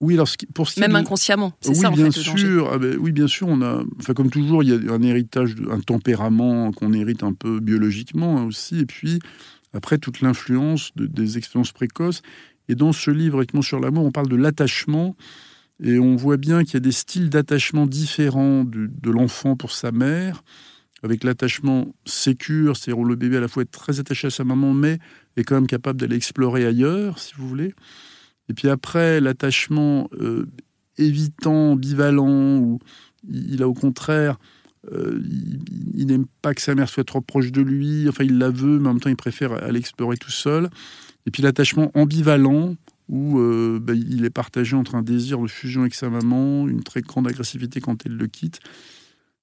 oui, 0.00 0.14
alors, 0.14 0.28
pour 0.54 0.68
ce 0.68 0.80
Même 0.80 0.96
inconsciemment, 0.96 1.52
c'est 1.60 1.70
oui, 1.70 1.76
ça 1.76 1.90
en 1.90 1.92
bien 1.92 2.10
fait, 2.10 2.20
sûr. 2.20 2.70
Ah 2.72 2.78
ben, 2.78 2.96
oui, 2.98 3.12
bien 3.12 3.26
sûr. 3.26 3.48
On 3.48 3.60
a, 3.60 3.82
enfin, 3.98 4.14
comme 4.14 4.30
toujours, 4.30 4.62
il 4.62 4.70
y 4.70 4.88
a 4.88 4.92
un 4.92 5.02
héritage, 5.02 5.56
un 5.70 5.80
tempérament 5.80 6.72
qu'on 6.72 6.94
hérite 6.94 7.22
un 7.22 7.34
peu 7.34 7.60
biologiquement 7.60 8.38
hein, 8.38 8.44
aussi. 8.44 8.78
Et 8.78 8.86
puis, 8.86 9.18
après, 9.74 9.98
toute 9.98 10.22
l'influence 10.22 10.92
des 10.96 11.36
expériences 11.36 11.72
précoces. 11.72 12.22
Et 12.68 12.74
dans 12.74 12.92
ce 12.92 13.10
livre, 13.10 13.40
Rythme 13.40 13.62
sur 13.62 13.78
l'amour, 13.78 14.06
on 14.06 14.10
parle 14.10 14.28
de 14.28 14.36
l'attachement. 14.36 15.16
Et 15.82 15.98
on 15.98 16.16
voit 16.16 16.38
bien 16.38 16.64
qu'il 16.64 16.74
y 16.74 16.76
a 16.78 16.80
des 16.80 16.92
styles 16.92 17.28
d'attachement 17.28 17.86
différents 17.86 18.64
de, 18.64 18.86
de 18.86 19.10
l'enfant 19.10 19.56
pour 19.56 19.72
sa 19.72 19.92
mère, 19.92 20.44
avec 21.02 21.24
l'attachement 21.24 21.94
sécure, 22.04 22.76
c'est-à-dire 22.76 22.98
où 22.98 23.04
le 23.04 23.16
bébé 23.16 23.38
à 23.38 23.40
la 23.40 23.48
fois 23.48 23.62
est 23.62 23.70
très 23.70 23.98
attaché 24.00 24.26
à 24.26 24.30
sa 24.30 24.44
maman, 24.44 24.74
mais 24.74 24.98
est 25.36 25.44
quand 25.44 25.54
même 25.54 25.66
capable 25.66 26.00
d'aller 26.00 26.16
explorer 26.16 26.66
ailleurs, 26.66 27.18
si 27.18 27.32
vous 27.36 27.48
voulez. 27.48 27.74
Et 28.50 28.52
puis 28.52 28.68
après, 28.68 29.20
l'attachement 29.20 30.10
euh, 30.20 30.44
évitant, 30.98 31.76
bivalent, 31.76 32.58
où 32.58 32.80
il 33.28 33.62
a 33.62 33.68
au 33.68 33.74
contraire, 33.74 34.38
euh, 34.92 35.22
il, 35.94 36.06
n'aime 36.06 36.26
pas 36.42 36.52
que 36.52 36.60
sa 36.60 36.74
mère 36.74 36.88
soit 36.88 37.04
trop 37.04 37.20
proche 37.20 37.52
de 37.52 37.62
lui, 37.62 38.08
enfin 38.08 38.24
il 38.24 38.38
la 38.38 38.50
veut, 38.50 38.80
mais 38.80 38.88
en 38.88 38.94
même 38.94 39.00
temps 39.00 39.08
il 39.08 39.16
préfère 39.16 39.52
aller 39.52 39.78
explorer 39.78 40.16
tout 40.16 40.32
seul. 40.32 40.68
Et 41.26 41.30
puis 41.30 41.44
l'attachement 41.44 41.92
ambivalent, 41.94 42.74
où 43.08 43.38
euh, 43.38 43.78
bah, 43.80 43.92
il 43.94 44.24
est 44.24 44.30
partagé 44.30 44.74
entre 44.74 44.96
un 44.96 45.02
désir 45.02 45.40
de 45.40 45.46
fusion 45.46 45.82
avec 45.82 45.94
sa 45.94 46.10
maman, 46.10 46.66
une 46.66 46.82
très 46.82 47.02
grande 47.02 47.28
agressivité 47.28 47.80
quand 47.80 48.04
elle 48.04 48.16
le 48.16 48.26
quitte. 48.26 48.58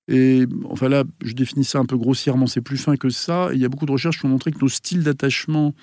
Et 0.09 0.45
enfin 0.65 0.89
là, 0.89 1.05
je 1.23 1.31
définis 1.31 1.63
ça 1.63 1.79
un 1.79 1.85
peu 1.85 1.97
grossièrement, 1.97 2.47
c'est 2.47 2.61
plus 2.61 2.77
fin 2.77 2.97
que 2.97 3.09
ça. 3.09 3.51
il 3.53 3.59
y 3.61 3.65
a 3.65 3.69
beaucoup 3.69 3.85
de 3.85 3.91
recherches 3.93 4.19
qui 4.19 4.25
ont 4.25 4.29
montré 4.29 4.51
que 4.51 4.59
nos 4.59 4.67
styles 4.67 5.03
d'attachement, 5.03 5.73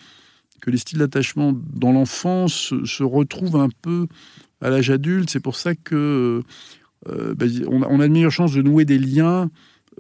que 0.65 0.71
les 0.71 0.79
styles 0.79 0.99
d'attachement 0.99 1.53
dans 1.75 1.93
l'enfance 1.93 2.73
se 2.85 3.03
retrouvent 3.03 3.57
un 3.57 3.69
peu 3.83 4.07
à 4.63 4.71
l'âge 4.71 4.89
adulte. 4.89 5.29
C'est 5.29 5.41
pour 5.41 5.57
ça 5.57 5.75
que 5.75 6.43
euh, 7.07 7.35
bah, 7.35 7.45
on, 7.69 7.83
a, 7.83 7.87
on, 7.89 8.01
a, 8.01 8.09
de 8.09 8.13
meilleures 8.13 8.33
chances 8.33 8.55
de 8.55 8.63
nouer 8.63 8.87
des 8.87 8.99
liens 8.99 9.51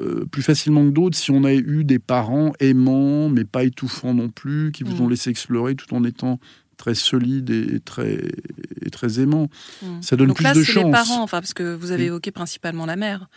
euh, 0.00 0.24
plus 0.24 0.40
facilement 0.40 0.82
que 0.86 0.90
d'autres 0.90 1.18
si 1.18 1.30
on 1.30 1.44
a 1.44 1.52
eu 1.52 1.84
des 1.84 1.98
parents 1.98 2.52
aimants, 2.60 3.28
mais 3.28 3.44
pas 3.44 3.64
étouffants 3.64 4.14
non 4.14 4.30
plus, 4.30 4.72
qui 4.72 4.84
vous 4.84 5.02
ont 5.02 5.06
mmh. 5.06 5.10
laissé 5.10 5.30
explorer 5.30 5.74
tout 5.74 5.94
en 5.94 6.02
étant 6.02 6.40
très 6.78 6.94
solides 6.94 7.50
et, 7.50 7.80
très, 7.80 8.18
et 8.80 8.88
très 8.88 9.20
aimants. 9.20 9.48
Mmh. 9.82 9.86
Ça 10.00 10.16
donne 10.16 10.28
Donc 10.28 10.38
plus 10.38 10.44
là, 10.44 10.54
de 10.54 10.62
chance. 10.62 10.74
c'est 10.74 10.84
les 10.84 10.90
parents, 10.90 11.22
enfin, 11.22 11.40
parce 11.40 11.52
que 11.52 11.74
vous 11.74 11.90
avez 11.90 12.06
évoqué 12.06 12.30
principalement 12.30 12.86
la 12.86 12.96
mère. 12.96 13.28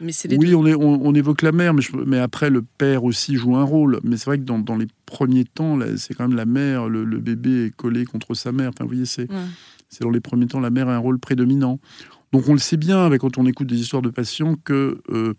Mais 0.00 0.12
les 0.24 0.36
oui, 0.36 0.54
on, 0.54 0.66
est, 0.66 0.74
on, 0.74 1.14
évoque 1.14 1.42
la 1.42 1.52
mère, 1.52 1.72
mais, 1.72 1.82
mais, 2.06 2.18
après 2.18 2.50
le 2.50 2.62
père 2.62 3.04
aussi 3.04 3.36
joue 3.36 3.56
un 3.56 3.64
rôle. 3.64 4.00
Mais 4.04 4.16
c'est 4.16 4.26
vrai 4.26 4.38
que 4.38 4.44
dans, 4.44 4.58
dans, 4.58 4.76
les 4.76 4.88
premiers 5.06 5.44
temps, 5.44 5.78
c'est 5.96 6.14
quand 6.14 6.28
même 6.28 6.36
la 6.36 6.44
mère, 6.44 6.88
le, 6.88 7.04
bébé 7.18 7.66
est 7.66 7.76
collé 7.76 8.04
contre 8.04 8.34
sa 8.34 8.52
mère. 8.52 8.70
Enfin, 8.70 8.84
vous 8.84 8.90
voyez, 8.90 9.06
c'est 9.06 9.28
c'est 9.88 10.02
dans 10.02 10.10
les 10.10 10.20
premiers 10.20 10.46
temps 10.46 10.60
la 10.60 10.70
mère 10.70 10.88
a 10.88 10.94
un 10.94 10.98
rôle 10.98 11.18
prédominant. 11.18 11.78
Donc 12.32 12.48
on 12.48 12.52
le 12.52 12.58
sait 12.58 12.76
bien 12.76 13.08
quand 13.18 13.38
on 13.38 13.46
écoute 13.46 13.68
des 13.68 13.80
histoires 13.80 14.02
de 14.02 14.10
patients 14.10 14.56
que 14.64 15.00
euh, 15.10 15.34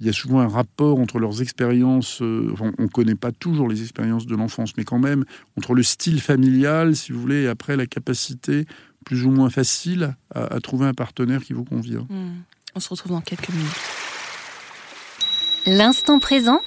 il 0.00 0.06
y 0.06 0.10
a 0.10 0.12
souvent 0.12 0.40
un 0.40 0.48
rapport 0.48 0.98
entre 0.98 1.18
leurs 1.18 1.40
expériences, 1.40 2.20
euh, 2.20 2.54
on 2.60 2.82
ne 2.82 2.88
connaît 2.88 3.14
pas 3.14 3.32
toujours 3.32 3.68
les 3.68 3.80
expériences 3.80 4.26
de 4.26 4.36
l'enfance, 4.36 4.76
mais 4.76 4.84
quand 4.84 4.98
même, 4.98 5.24
entre 5.56 5.74
le 5.74 5.82
style 5.82 6.20
familial, 6.20 6.94
si 6.94 7.12
vous 7.12 7.20
voulez, 7.20 7.44
et 7.44 7.48
après 7.48 7.76
la 7.76 7.86
capacité 7.86 8.66
plus 9.06 9.24
ou 9.24 9.30
moins 9.30 9.48
facile 9.48 10.14
à, 10.34 10.60
trouver 10.60 10.86
un 10.86 10.92
partenaire 10.92 11.42
qui 11.42 11.54
vous 11.54 11.64
convient. 11.64 12.06
Hmm. 12.10 12.42
On 12.76 12.80
se 12.80 12.90
retrouve 12.90 13.12
dans 13.12 13.22
quelques 13.22 13.48
minutes. 13.48 13.72
L'instant 15.64 16.18
présent 16.18 16.60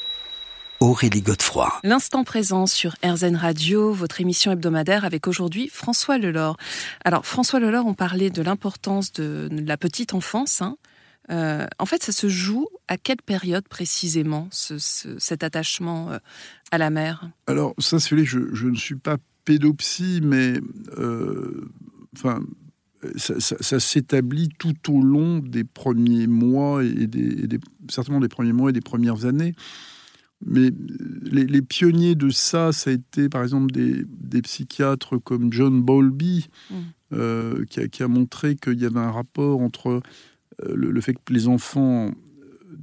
Aurélie 0.80 1.22
Godefroy. 1.22 1.72
L'instant 1.84 2.24
présent 2.24 2.66
sur 2.66 2.96
RZN 3.04 3.36
Radio, 3.36 3.94
votre 3.94 4.20
émission 4.20 4.52
hebdomadaire 4.52 5.06
avec 5.06 5.28
aujourd'hui 5.28 5.70
François 5.70 6.18
Lelore. 6.18 6.58
Alors 7.06 7.28
François 7.28 7.60
Lelore, 7.60 7.86
on 7.86 7.94
parlait 7.94 8.32
de 8.32 8.42
l'importance 8.42 9.12
de, 9.14 9.50
la 9.52 9.78
petite 9.78 10.16
enfance. 10.16 10.64
Hein. 10.64 10.78
Euh, 11.30 11.68
en 11.78 11.86
fait, 11.86 12.02
ça 12.02 12.12
se 12.12 12.28
joue 12.28 12.68
à 12.88 12.98
quelle 12.98 13.22
période 13.22 13.68
précisément, 13.68 14.48
cet 14.52 15.44
attachement 15.44 16.10
euh, 16.10 16.18
à 16.72 16.80
la 16.80 16.90
mère? 16.90 17.30
Alors 17.46 17.76
ça, 17.78 18.00
c'est 18.00 18.26
je, 18.26 18.40
je 18.52 18.68
ne 18.68 18.76
suis 18.76 18.96
pas 18.96 19.18
pédopsie, 19.46 20.22
mais 20.24 20.60
euh, 20.98 21.70
enfin, 22.16 22.40
ça, 23.16 23.80
s'établit 23.80 24.50
tout 24.58 24.94
au 24.94 25.02
long 25.02 25.40
des 25.40 25.64
premiers 25.64 26.28
mois 26.28 26.84
et, 26.84 27.08
des, 27.08 27.60
certainement 27.90 28.20
des 28.20 28.28
premiers 28.28 28.54
mois 28.54 28.70
et 28.70 28.74
des 28.74 28.82
premières 28.82 29.26
années. 29.26 29.54
Mais 30.46 30.72
les, 31.22 31.62
pionniers 31.62 32.16
de 32.16 32.30
ça, 32.30 32.72
ça 32.72 32.90
a 32.90 32.94
été 32.94 33.28
par 33.28 33.44
exemple 33.44 33.72
des, 33.72 34.42
psychiatres 34.42 35.18
comme 35.18 35.52
John 35.52 35.82
Bowlby, 35.82 36.48
mm. 36.70 36.76
euh, 37.14 37.66
qui, 37.66 38.04
a, 38.04 38.08
montré 38.08 38.56
qu'il 38.56 38.80
y 38.80 38.86
avait 38.86 39.00
un 39.00 39.12
rapport 39.12 39.60
entre 39.60 40.02
euh, 40.66 40.76
le, 40.76 41.02
fait 41.02 41.14
que 41.14 41.34
les 41.34 41.50
enfants 41.50 42.12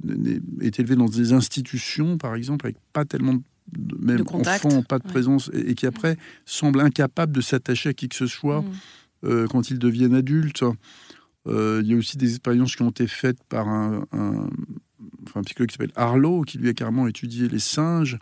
euh, 0.07 0.39
étaient 0.61 0.83
élevés 0.83 0.95
dans 0.95 1.09
des 1.09 1.33
institutions, 1.33 2.17
par 2.17 2.35
exemple, 2.35 2.67
avec 2.67 2.77
pas 2.93 3.05
tellement 3.05 3.33
de, 3.33 3.97
même 3.99 4.23
enfants, 4.31 4.83
pas 4.83 4.99
de 4.99 5.07
présence, 5.07 5.49
et, 5.53 5.73
qui 5.73 5.87
après 5.87 6.17
semblent 6.45 6.79
incapables 6.79 7.33
de 7.33 7.41
s'attacher 7.41 7.89
à 7.89 7.93
qui 7.93 8.07
que 8.07 8.15
ce 8.15 8.27
soit 8.27 8.63
mm. 9.23 9.47
quand 9.47 9.69
ils 9.69 9.79
deviennent 9.79 10.15
adultes. 10.15 10.63
il 11.45 11.85
y 11.85 11.93
a 11.93 11.97
aussi 11.97 12.17
des 12.17 12.29
expériences 12.29 12.75
qui 12.75 12.81
ont 12.81 12.89
été 12.89 13.07
faites 13.07 13.43
par 13.49 13.67
un 13.67 14.05
enfin, 15.27 15.41
un 15.41 15.43
psychologue 15.43 15.69
qui 15.69 15.73
s'appelle 15.73 15.93
Harlow, 15.95 16.41
qui 16.41 16.57
lui 16.57 16.69
a 16.69 16.73
carrément 16.73 17.07
étudié 17.07 17.47
les 17.47 17.59
singes 17.59 18.17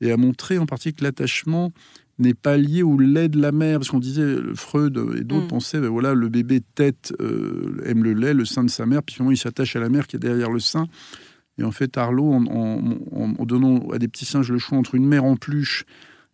et 0.00 0.12
a 0.12 0.16
montré 0.16 0.58
en 0.58 0.66
partie 0.66 0.92
que 0.92 1.02
l'attachement 1.04 1.72
n'est 2.18 2.34
pas 2.34 2.56
lié 2.56 2.82
au 2.82 2.98
lait 2.98 3.28
de 3.28 3.40
la 3.40 3.52
mère, 3.52 3.78
parce 3.78 3.90
qu'on 3.90 3.98
disait, 3.98 4.36
Freud 4.54 4.98
et 5.16 5.24
d'autres 5.24 5.46
mm. 5.46 5.48
pensaient, 5.48 5.80
ben 5.80 5.88
voilà, 5.88 6.14
le 6.14 6.28
bébé 6.28 6.62
tête 6.74 7.12
euh, 7.20 7.82
aime 7.84 8.04
le 8.04 8.14
lait, 8.14 8.32
le 8.32 8.44
sein 8.44 8.64
de 8.64 8.70
sa 8.70 8.86
mère, 8.86 9.02
puis 9.02 9.16
finalement 9.16 9.32
il 9.32 9.36
s'attache 9.36 9.76
à 9.76 9.80
la 9.80 9.88
mère 9.88 10.06
qui 10.06 10.16
est 10.16 10.20
derrière 10.20 10.50
le 10.50 10.60
sein. 10.60 10.86
Et 11.58 11.64
en 11.64 11.72
fait, 11.72 11.96
Harlow, 11.96 12.32
en, 12.32 13.44
donnant 13.44 13.88
à 13.88 13.98
des 13.98 14.08
petits 14.08 14.26
singes 14.26 14.50
le 14.50 14.58
choix 14.58 14.76
entre 14.76 14.94
une 14.94 15.06
mère 15.06 15.24
en 15.24 15.36
pluche 15.36 15.84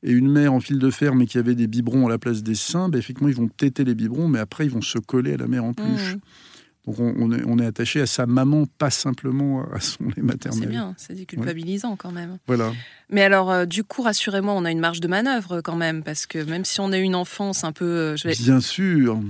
et 0.03 0.11
une 0.11 0.31
mère 0.31 0.53
en 0.53 0.61
fil 0.61 0.79
de 0.79 0.91
fer, 0.91 1.15
mais 1.15 1.27
qui 1.27 1.39
avait 1.39 1.55
des 1.55 1.67
biberons 1.67 2.07
à 2.07 2.11
la 2.11 2.19
place 2.19 2.43
des 2.43 2.55
seins, 2.55 2.89
ben 2.89 2.99
effectivement, 2.99 3.29
ils 3.29 3.37
vont 3.37 3.49
téter 3.49 3.85
les 3.85 3.95
biberons, 3.95 4.29
mais 4.29 4.39
après, 4.39 4.65
ils 4.67 4.71
vont 4.71 4.83
se 4.83 4.99
coller 4.99 5.35
à 5.35 5.37
la 5.37 5.47
mère 5.47 5.65
en 5.65 5.73
pluche. 5.73 6.17
Mm. 6.17 6.21
Donc 6.87 6.99
on, 6.99 7.59
est, 7.61 7.65
attaché 7.65 8.01
à 8.01 8.07
sa 8.07 8.27
maman, 8.27 8.67
pas 8.67 8.91
simplement 8.91 9.65
à 9.73 9.79
son 9.79 10.03
lait 10.17 10.23
maternel. 10.23 10.63
C'est 10.63 10.69
bien, 10.69 10.95
c'est 10.97 11.15
déculpabilisant 11.15 11.95
quand 11.95 12.11
même. 12.11 12.39
Voilà. 12.49 12.73
Mais 13.09 13.23
alors, 13.23 13.53
euh, 13.53 13.67
du 13.67 13.85
coup, 13.85 14.03
rassurez-moi, 14.03 14.53
on 14.53 14.65
a 14.65 14.71
une 14.73 14.81
marge 14.81 15.01
de 15.01 15.07
manœuvre 15.07 15.61
quand 15.61 15.77
même, 15.77 16.03
parce 16.03 16.27
que 16.27 16.43
même 16.43 16.65
si 16.65 16.81
on 16.81 16.91
a 16.91 16.99
une 16.99 17.15
enfance 17.15 17.63
un 17.63 17.71
peu... 17.71 18.17
Euh, 18.25 18.33
bien 18.41 18.61
sûr. 18.61 19.21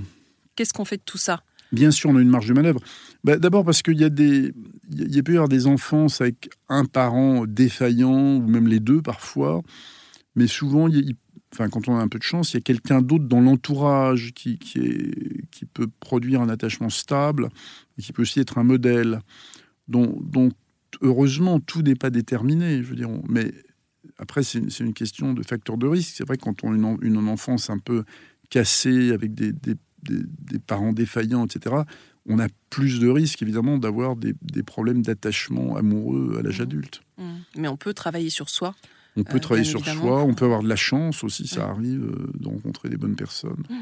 Qu'est-ce 0.55 0.73
qu'on 0.73 0.85
fait 0.85 0.97
de 0.97 1.03
tout 1.05 1.19
ça? 1.19 1.43
Bien 1.71 1.91
sûr, 1.91 2.09
on 2.09 2.15
a 2.15 2.21
une 2.21 2.29
marge 2.29 2.47
de 2.47 2.53
manœuvre. 2.53 2.79
Bah, 3.23 3.37
d'abord 3.37 3.63
parce 3.63 3.83
qu'il 3.83 3.99
y 3.99 4.03
a 4.03 4.09
des, 4.09 4.51
il 4.91 5.15
y 5.15 5.19
a 5.19 5.23
pu 5.23 5.33
y 5.33 5.35
avoir 5.35 5.49
des 5.49 5.67
enfances 5.67 6.21
avec 6.21 6.49
un 6.69 6.85
parent 6.85 7.45
défaillant 7.45 8.37
ou 8.37 8.47
même 8.47 8.67
les 8.67 8.79
deux 8.79 9.01
parfois, 9.01 9.61
mais 10.35 10.47
souvent 10.47 10.87
il, 10.87 11.15
enfin, 11.53 11.69
quand 11.69 11.87
on 11.87 11.95
a 11.95 12.01
un 12.01 12.07
peu 12.07 12.17
de 12.17 12.23
chance, 12.23 12.53
il 12.53 12.55
y 12.55 12.57
a 12.57 12.61
quelqu'un 12.61 13.01
d'autre 13.01 13.25
dans 13.25 13.41
l'entourage 13.41 14.33
qui, 14.33 14.57
qui, 14.57 14.79
est, 14.79 15.49
qui 15.51 15.65
peut 15.65 15.87
produire 15.99 16.41
un 16.41 16.49
attachement 16.49 16.89
stable 16.89 17.49
et 17.97 18.01
qui 18.01 18.13
peut 18.13 18.23
aussi 18.23 18.39
être 18.39 18.57
un 18.57 18.63
modèle. 18.63 19.21
Donc, 19.87 20.29
donc 20.29 20.53
heureusement, 21.01 21.59
tout 21.59 21.81
n'est 21.81 21.95
pas 21.95 22.09
déterminé, 22.09 22.83
je 22.83 22.89
veux 22.89 22.95
dire. 22.95 23.09
Mais 23.29 23.53
après, 24.17 24.43
c'est 24.43 24.79
une 24.79 24.93
question 24.93 25.33
de 25.33 25.43
facteur 25.43 25.77
de 25.77 25.87
risque. 25.87 26.13
C'est 26.15 26.25
vrai 26.25 26.37
que 26.37 26.43
quand 26.43 26.63
on 26.63 26.73
a 26.73 26.75
une, 26.75 26.97
une, 27.01 27.27
enfance 27.27 27.69
un 27.69 27.79
peu 27.79 28.03
cassée, 28.49 29.11
avec 29.11 29.33
des, 29.33 29.53
des, 29.53 29.75
des, 30.03 30.59
parents 30.59 30.93
défaillants, 30.93 31.45
etc., 31.45 31.75
on 32.25 32.39
a 32.39 32.47
plus 32.69 32.99
de 32.99 33.09
risques, 33.09 33.41
évidemment, 33.41 33.77
d'avoir 33.77 34.15
des, 34.15 34.33
problèmes 34.65 35.01
d'attachement 35.01 35.75
amoureux 35.75 36.37
à 36.39 36.41
l'âge 36.41 36.59
mmh. 36.59 36.63
adulte. 36.63 37.01
Mmh. 37.17 37.23
Mais 37.57 37.67
on 37.67 37.77
peut 37.77 37.93
travailler 37.93 38.29
sur 38.29 38.49
soi 38.49 38.75
on 39.15 39.23
peut 39.23 39.37
euh, 39.37 39.39
travailler 39.39 39.65
sur 39.65 39.85
soi, 39.85 40.23
on 40.23 40.33
peut 40.33 40.45
avoir 40.45 40.63
de 40.63 40.69
la 40.69 40.75
chance 40.75 41.23
aussi, 41.23 41.47
ça 41.47 41.69
arrive 41.69 42.03
euh, 42.03 42.31
de 42.33 42.47
rencontrer 42.47 42.89
des 42.89 42.97
bonnes 42.97 43.15
personnes. 43.15 43.63
Mmh. 43.69 43.75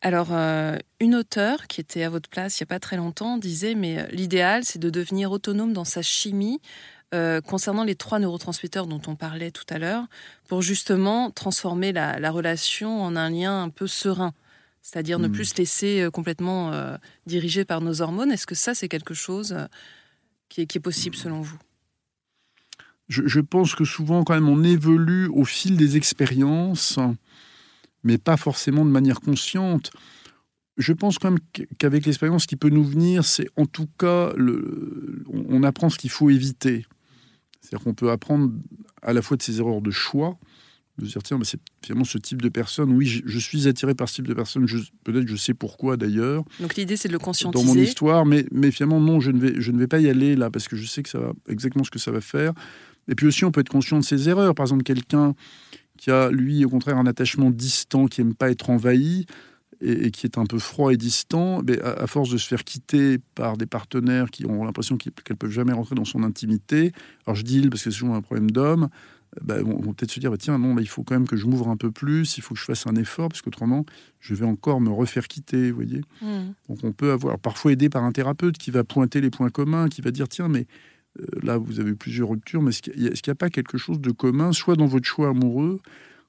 Alors, 0.00 0.28
euh, 0.30 0.76
une 1.00 1.14
auteure 1.14 1.66
qui 1.66 1.80
était 1.80 2.04
à 2.04 2.10
votre 2.10 2.28
place 2.28 2.58
il 2.58 2.62
n'y 2.62 2.66
a 2.66 2.68
pas 2.68 2.80
très 2.80 2.96
longtemps 2.96 3.36
disait, 3.36 3.74
mais 3.74 4.08
l'idéal, 4.12 4.64
c'est 4.64 4.78
de 4.78 4.90
devenir 4.90 5.32
autonome 5.32 5.72
dans 5.72 5.84
sa 5.84 6.02
chimie 6.02 6.60
concernant 7.46 7.84
les 7.84 7.94
trois 7.94 8.18
neurotransmetteurs 8.18 8.86
dont 8.86 9.00
on 9.06 9.16
parlait 9.16 9.50
tout 9.50 9.64
à 9.70 9.78
l'heure, 9.78 10.04
pour 10.46 10.60
justement 10.60 11.30
transformer 11.30 11.90
la, 11.90 12.30
relation 12.30 13.02
en 13.02 13.16
un 13.16 13.30
lien 13.30 13.62
un 13.62 13.70
peu 13.70 13.86
serein, 13.86 14.34
c'est-à-dire 14.82 15.18
ne 15.18 15.26
mmh. 15.26 15.32
plus 15.32 15.44
se 15.46 15.56
laisser 15.56 16.06
complètement 16.12 16.70
diriger 17.24 17.64
par 17.64 17.80
nos 17.80 18.02
hormones. 18.02 18.30
Est-ce 18.30 18.46
que 18.46 18.54
ça, 18.54 18.74
c'est 18.74 18.90
quelque 18.90 19.14
chose 19.14 19.56
qui 20.50 20.60
est 20.60 20.80
possible 20.80 21.16
selon 21.16 21.40
vous? 21.40 21.58
Je, 23.08 23.40
pense 23.40 23.74
que 23.74 23.84
souvent, 23.84 24.22
quand 24.22 24.34
même, 24.34 24.48
on 24.48 24.62
évolue 24.62 25.28
au 25.28 25.44
fil 25.44 25.76
des 25.76 25.96
expériences, 25.96 26.98
mais 28.04 28.18
pas 28.18 28.36
forcément 28.36 28.84
de 28.84 28.90
manière 28.90 29.20
consciente. 29.20 29.90
Je 30.76 30.92
pense 30.92 31.18
quand 31.18 31.30
même 31.30 31.40
qu'avec 31.78 32.06
l'expérience, 32.06 32.46
qui 32.46 32.56
peut 32.56 32.68
nous 32.68 32.84
venir, 32.84 33.24
c'est 33.24 33.48
en 33.56 33.66
tout 33.66 33.88
cas, 33.98 34.32
le, 34.36 35.24
on 35.32 35.62
apprend 35.62 35.90
ce 35.90 35.98
qu'il 35.98 36.10
faut 36.10 36.30
éviter. 36.30 36.86
C'est-à-dire 37.60 37.84
qu'on 37.84 37.94
peut 37.94 38.10
apprendre 38.10 38.52
à 39.02 39.12
la 39.12 39.22
fois 39.22 39.36
de 39.36 39.42
ses 39.42 39.58
erreurs 39.58 39.80
de 39.80 39.90
choix, 39.90 40.38
de 40.98 41.06
se 41.06 41.12
dire, 41.12 41.22
tiens, 41.22 41.38
c'est 41.44 41.60
finalement 41.82 42.04
ce 42.04 42.18
type 42.18 42.42
de 42.42 42.48
personne, 42.48 42.92
oui, 42.92 43.06
je, 43.06 43.38
suis 43.38 43.68
attiré 43.68 43.94
par 43.94 44.08
ce 44.08 44.16
type 44.16 44.26
de 44.26 44.34
personne, 44.34 44.66
peut-être 45.04 45.28
je 45.28 45.36
sais 45.36 45.54
pourquoi 45.54 45.96
d'ailleurs. 45.96 46.44
Donc 46.60 46.76
l'idée, 46.76 46.96
c'est 46.96 47.08
de 47.08 47.12
le 47.12 47.18
conscientiser. 47.18 47.64
Dans 47.64 47.74
mon 47.74 47.80
histoire, 47.80 48.26
mais, 48.26 48.44
mais 48.50 48.70
finalement, 48.70 49.00
non, 49.00 49.20
je 49.20 49.30
ne, 49.30 49.38
vais, 49.38 49.60
je 49.60 49.70
ne 49.70 49.78
vais 49.78 49.86
pas 49.86 50.00
y 50.00 50.08
aller 50.08 50.36
là, 50.36 50.50
parce 50.50 50.68
que 50.68 50.76
je 50.76 50.86
sais 50.86 51.02
que 51.02 51.08
ça 51.08 51.18
va, 51.18 51.32
exactement 51.48 51.84
ce 51.84 51.90
que 51.90 51.98
ça 51.98 52.10
va 52.10 52.20
faire. 52.20 52.52
Et 53.08 53.14
puis 53.14 53.26
aussi, 53.26 53.44
on 53.44 53.50
peut 53.50 53.60
être 53.60 53.68
conscient 53.68 53.98
de 53.98 54.04
ses 54.04 54.28
erreurs. 54.28 54.54
Par 54.54 54.64
exemple, 54.64 54.82
quelqu'un 54.82 55.34
qui 55.96 56.10
a, 56.10 56.30
lui, 56.30 56.64
au 56.64 56.68
contraire, 56.68 56.98
un 56.98 57.06
attachement 57.06 57.50
distant, 57.50 58.06
qui 58.06 58.22
n'aime 58.22 58.34
pas 58.34 58.50
être 58.50 58.70
envahi, 58.70 59.26
et, 59.80 60.10
qui 60.10 60.26
est 60.26 60.38
un 60.38 60.46
peu 60.46 60.58
froid 60.58 60.92
et 60.92 60.96
distant, 60.96 61.62
mais 61.66 61.80
à, 61.82 62.06
force 62.06 62.30
de 62.30 62.36
se 62.36 62.46
faire 62.48 62.64
quitter 62.64 63.18
par 63.34 63.56
des 63.56 63.66
partenaires 63.66 64.30
qui 64.30 64.46
ont 64.46 64.64
l'impression 64.64 64.96
qu'elles 64.96 65.12
ne 65.30 65.34
peuvent 65.34 65.50
jamais 65.50 65.72
rentrer 65.72 65.94
dans 65.94 66.04
son 66.04 66.22
intimité, 66.22 66.92
alors 67.26 67.36
je 67.36 67.42
dis 67.42 67.60
parce 67.68 67.82
que 67.82 67.90
c'est 67.90 67.96
souvent 67.96 68.14
un 68.14 68.22
problème 68.22 68.50
d'homme, 68.50 68.88
bah, 69.42 69.62
vont, 69.62 69.92
peut-être 69.92 70.10
se 70.10 70.20
dire 70.20 70.30
bah, 70.30 70.36
tiens, 70.38 70.58
non, 70.58 70.74
là, 70.74 70.82
il 70.82 70.88
faut 70.88 71.04
quand 71.04 71.14
même 71.14 71.28
que 71.28 71.36
je 71.36 71.46
m'ouvre 71.46 71.68
un 71.68 71.76
peu 71.76 71.90
plus, 71.90 72.38
il 72.38 72.40
faut 72.40 72.54
que 72.54 72.60
je 72.60 72.64
fasse 72.64 72.86
un 72.86 72.96
effort, 72.96 73.28
parce 73.28 73.42
qu'autrement, 73.42 73.84
je 74.20 74.34
vais 74.34 74.46
encore 74.46 74.80
me 74.80 74.90
refaire 74.90 75.28
quitter, 75.28 75.70
vous 75.70 75.76
voyez. 75.76 76.00
Mmh. 76.22 76.52
Donc 76.68 76.78
on 76.82 76.92
peut 76.92 77.12
avoir, 77.12 77.38
parfois 77.38 77.72
aidé 77.72 77.88
par 77.88 78.04
un 78.04 78.12
thérapeute 78.12 78.58
qui 78.58 78.70
va 78.70 78.84
pointer 78.84 79.20
les 79.20 79.30
points 79.30 79.50
communs, 79.50 79.88
qui 79.88 80.00
va 80.00 80.10
dire 80.10 80.28
tiens, 80.28 80.48
mais 80.48 80.66
là, 81.42 81.58
vous 81.58 81.80
avez 81.80 81.94
plusieurs 81.94 82.28
ruptures, 82.28 82.62
mais 82.62 82.70
est-ce 82.70 82.82
qu'il 82.82 83.02
n'y 83.02 83.08
a, 83.08 83.34
pas 83.34 83.50
quelque 83.50 83.78
chose 83.78 84.00
de 84.00 84.10
commun, 84.10 84.52
soit 84.52 84.76
dans 84.76 84.86
votre 84.86 85.06
choix 85.06 85.28
amoureux, 85.28 85.80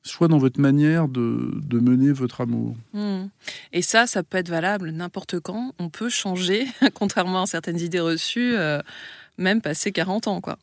soit 0.03 0.27
dans 0.27 0.37
votre 0.37 0.59
manière 0.59 1.07
de, 1.07 1.51
de 1.53 1.79
mener 1.79 2.11
votre 2.11 2.41
amour? 2.41 2.75
Hmm. 2.93 3.27
Et 3.73 3.81
ça, 3.81 4.07
ça 4.07 4.23
peut 4.23 4.37
être 4.37 4.49
valable 4.49 4.91
n'importe 4.91 5.39
quand. 5.39 5.73
On 5.79 5.89
peut 5.89 6.09
changer, 6.09 6.65
contrairement 6.93 7.43
à 7.43 7.45
certaines 7.45 7.79
idées 7.79 7.99
reçues, 7.99 8.55
euh, 8.55 8.81
même 9.37 9.61
passer 9.61 9.91
40 9.91 10.27
ans, 10.27 10.41
quoi. 10.41 10.57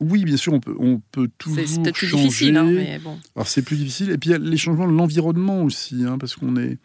Oui, 0.00 0.24
bien 0.24 0.36
sûr, 0.36 0.52
on 0.52 0.60
peut, 0.60 0.76
on 0.78 1.00
peut 1.10 1.28
toujours 1.38 1.58
C'est 1.66 1.82
peut-être 1.82 1.96
plus 1.96 2.12
difficile, 2.12 2.56
hein, 2.56 2.64
mais 2.64 3.00
bon. 3.00 3.18
Alors 3.34 3.48
c'est 3.48 3.62
plus 3.62 3.76
difficile. 3.76 4.10
Et 4.10 4.18
puis 4.18 4.30
il 4.30 4.32
y 4.32 4.36
a 4.36 4.38
les 4.38 4.56
changements 4.56 4.86
de 4.86 4.92
l'environnement 4.92 5.62
aussi, 5.64 6.04
hein, 6.04 6.18
parce 6.18 6.36
qu'on 6.36 6.56
est, 6.56 6.78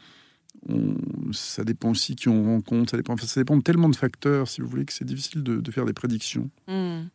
on- 0.70 0.96
ça 1.34 1.64
dépend 1.64 1.92
aussi 1.92 2.16
qui 2.16 2.30
on 2.30 2.44
rencontre, 2.44 2.92
ça 2.92 2.98
dépend, 2.98 3.18
ça 3.18 3.40
dépend 3.40 3.58
de 3.58 3.64
tellement 3.64 3.90
de 3.90 3.96
facteurs, 3.96 4.48
si 4.48 4.62
vous 4.62 4.68
voulez, 4.68 4.86
que 4.86 4.94
c'est 4.94 5.06
difficile 5.06 5.44
de, 5.44 5.58
de 5.58 5.72
faire 5.72 5.86
des 5.86 5.94
prédictions. 5.94 6.50
Hmm. 6.68 7.06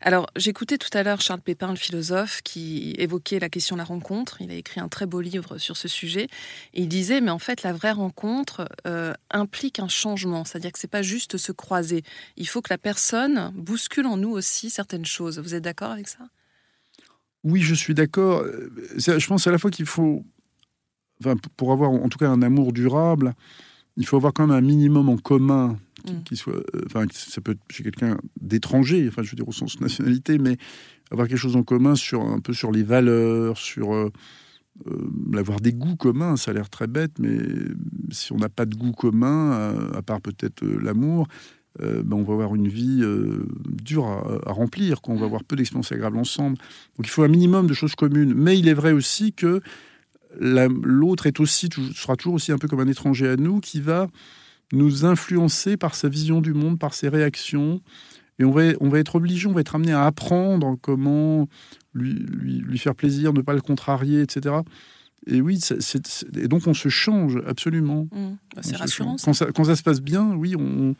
Alors, 0.00 0.26
j'écoutais 0.36 0.78
tout 0.78 0.88
à 0.96 1.02
l'heure 1.02 1.20
Charles 1.20 1.40
Pépin, 1.40 1.70
le 1.70 1.76
philosophe, 1.76 2.40
qui 2.42 2.94
évoquait 2.98 3.38
la 3.38 3.48
question 3.48 3.76
de 3.76 3.78
la 3.78 3.84
rencontre. 3.84 4.40
Il 4.40 4.50
a 4.50 4.54
écrit 4.54 4.80
un 4.80 4.88
très 4.88 5.06
beau 5.06 5.20
livre 5.20 5.58
sur 5.58 5.76
ce 5.76 5.86
sujet. 5.88 6.28
Et 6.74 6.82
il 6.82 6.88
disait, 6.88 7.20
mais 7.20 7.30
en 7.30 7.38
fait, 7.38 7.62
la 7.62 7.72
vraie 7.72 7.92
rencontre 7.92 8.68
euh, 8.86 9.12
implique 9.30 9.80
un 9.80 9.88
changement. 9.88 10.44
C'est-à-dire 10.44 10.72
que 10.72 10.78
c'est 10.78 10.88
pas 10.88 11.02
juste 11.02 11.36
se 11.36 11.52
croiser. 11.52 12.02
Il 12.36 12.48
faut 12.48 12.62
que 12.62 12.72
la 12.72 12.78
personne 12.78 13.52
bouscule 13.54 14.06
en 14.06 14.16
nous 14.16 14.30
aussi 14.30 14.70
certaines 14.70 15.06
choses. 15.06 15.38
Vous 15.38 15.54
êtes 15.54 15.64
d'accord 15.64 15.90
avec 15.90 16.08
ça? 16.08 16.28
Oui, 17.44 17.62
je 17.62 17.74
suis 17.74 17.94
d'accord. 17.94 18.40
Euh, 18.40 18.70
Je 18.96 19.26
pense 19.26 19.46
à 19.46 19.52
la 19.52 19.58
fois 19.58 19.70
qu'il 19.70 19.86
faut, 19.86 20.24
enfin, 21.20 21.34
pour 21.56 21.72
avoir 21.72 21.90
en 21.90 22.08
tout 22.08 22.18
cas 22.18 22.28
un 22.30 22.42
amour 22.42 22.72
durable, 22.72 23.34
il 23.96 24.06
faut 24.06 24.16
avoir 24.16 24.32
quand 24.32 24.46
même 24.46 24.56
un 24.56 24.60
minimum 24.60 25.08
en 25.08 25.16
commun 25.16 25.76
qui, 26.04 26.12
Mm. 26.12 26.22
qui 26.24 26.36
soit, 26.36 26.54
euh, 26.54 26.82
enfin, 26.86 27.06
ça 27.12 27.40
peut 27.40 27.52
être 27.52 27.60
chez 27.70 27.82
quelqu'un 27.82 28.16
d'étranger, 28.40 29.06
enfin, 29.08 29.22
je 29.22 29.30
veux 29.30 29.36
dire 29.36 29.48
au 29.48 29.52
sens 29.52 29.80
nationalité, 29.80 30.38
mais 30.38 30.56
avoir 31.10 31.26
quelque 31.26 31.38
chose 31.38 31.56
en 31.56 31.64
commun 31.64 31.96
sur 31.96 32.22
un 32.22 32.38
peu 32.38 32.52
sur 32.52 32.70
les 32.70 32.84
valeurs, 32.84 33.58
sur 33.58 33.92
euh, 33.92 34.10
euh, 34.86 35.38
avoir 35.38 35.58
des 35.60 35.72
goûts 35.72 35.96
communs. 35.96 36.36
Ça 36.36 36.52
a 36.52 36.54
l'air 36.54 36.70
très 36.70 36.86
bête, 36.86 37.18
mais 37.18 37.38
si 38.12 38.32
on 38.32 38.36
n'a 38.36 38.48
pas 38.48 38.64
de 38.64 38.76
goût 38.76 38.92
commun, 38.92 39.52
euh, 39.54 39.90
à 39.92 40.02
part 40.02 40.20
peut-être 40.20 40.64
l'amour. 40.64 41.26
euh, 41.82 42.02
ben, 42.04 42.16
on 42.16 42.22
va 42.24 42.32
avoir 42.34 42.54
une 42.54 42.68
vie 42.68 43.00
euh, 43.02 43.46
dure 43.68 44.06
à, 44.06 44.48
à 44.48 44.52
remplir, 44.52 45.00
qu'on 45.00 45.16
va 45.16 45.26
avoir 45.26 45.44
peu 45.44 45.56
d'expériences 45.56 45.92
agréables 45.92 46.18
ensemble. 46.18 46.56
Donc 46.96 47.06
il 47.06 47.10
faut 47.10 47.22
un 47.22 47.28
minimum 47.28 47.66
de 47.66 47.74
choses 47.74 47.94
communes. 47.94 48.34
Mais 48.34 48.58
il 48.58 48.68
est 48.68 48.74
vrai 48.74 48.92
aussi 48.92 49.32
que 49.32 49.60
la- 50.38 50.68
l'autre 50.68 51.26
est 51.26 51.40
aussi 51.40 51.68
sera 51.94 52.16
toujours 52.16 52.34
aussi 52.34 52.52
un 52.52 52.58
peu 52.58 52.68
comme 52.68 52.80
un 52.80 52.88
étranger 52.88 53.28
à 53.28 53.36
nous 53.36 53.60
qui 53.60 53.80
va 53.80 54.08
nous 54.72 55.04
influencer 55.04 55.76
par 55.76 55.94
sa 55.94 56.08
vision 56.08 56.40
du 56.40 56.52
monde, 56.54 56.78
par 56.78 56.94
ses 56.94 57.08
réactions. 57.08 57.80
Et 58.38 58.44
on 58.44 58.50
va, 58.52 58.62
on 58.80 58.88
va 58.88 58.98
être 58.98 59.16
obligé, 59.16 59.48
on 59.48 59.52
va 59.52 59.62
être 59.62 59.74
amené 59.74 59.92
à 59.92 60.04
apprendre 60.04 60.76
comment 60.80 61.48
lui, 61.94 62.12
lui, 62.14 62.58
lui 62.60 62.78
faire 62.78 62.94
plaisir, 62.94 63.32
ne 63.32 63.40
pas 63.40 63.54
le 63.54 63.60
contrarier, 63.60 64.20
etc. 64.20 64.56
Et 65.26 65.40
oui, 65.40 65.58
et 66.36 66.48
donc 66.48 66.66
on 66.66 66.74
se 66.74 66.88
change 66.88 67.38
absolument. 67.46 68.06
Hmm. 68.12 68.36
Bah, 68.54 68.62
C'est 68.62 68.76
rassurant. 68.76 69.16
Quand 69.22 69.32
ça, 69.32 69.46
quand 69.46 69.64
ça 69.64 69.74
se 69.76 69.82
passe 69.82 70.00
bien, 70.00 70.34
oui, 70.34 70.54
on, 70.56 70.94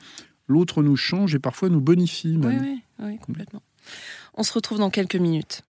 l'autre 0.49 0.83
nous 0.83 0.97
change 0.97 1.35
et 1.35 1.39
parfois 1.39 1.69
nous 1.69 1.81
bonifie. 1.81 2.39
Oui, 2.43 2.81
oui, 2.99 3.19
complètement. 3.19 3.63
On 4.35 4.43
se 4.43 4.53
retrouve 4.53 4.79
dans 4.79 4.91
quelques 4.91 5.17
minutes. 5.17 5.63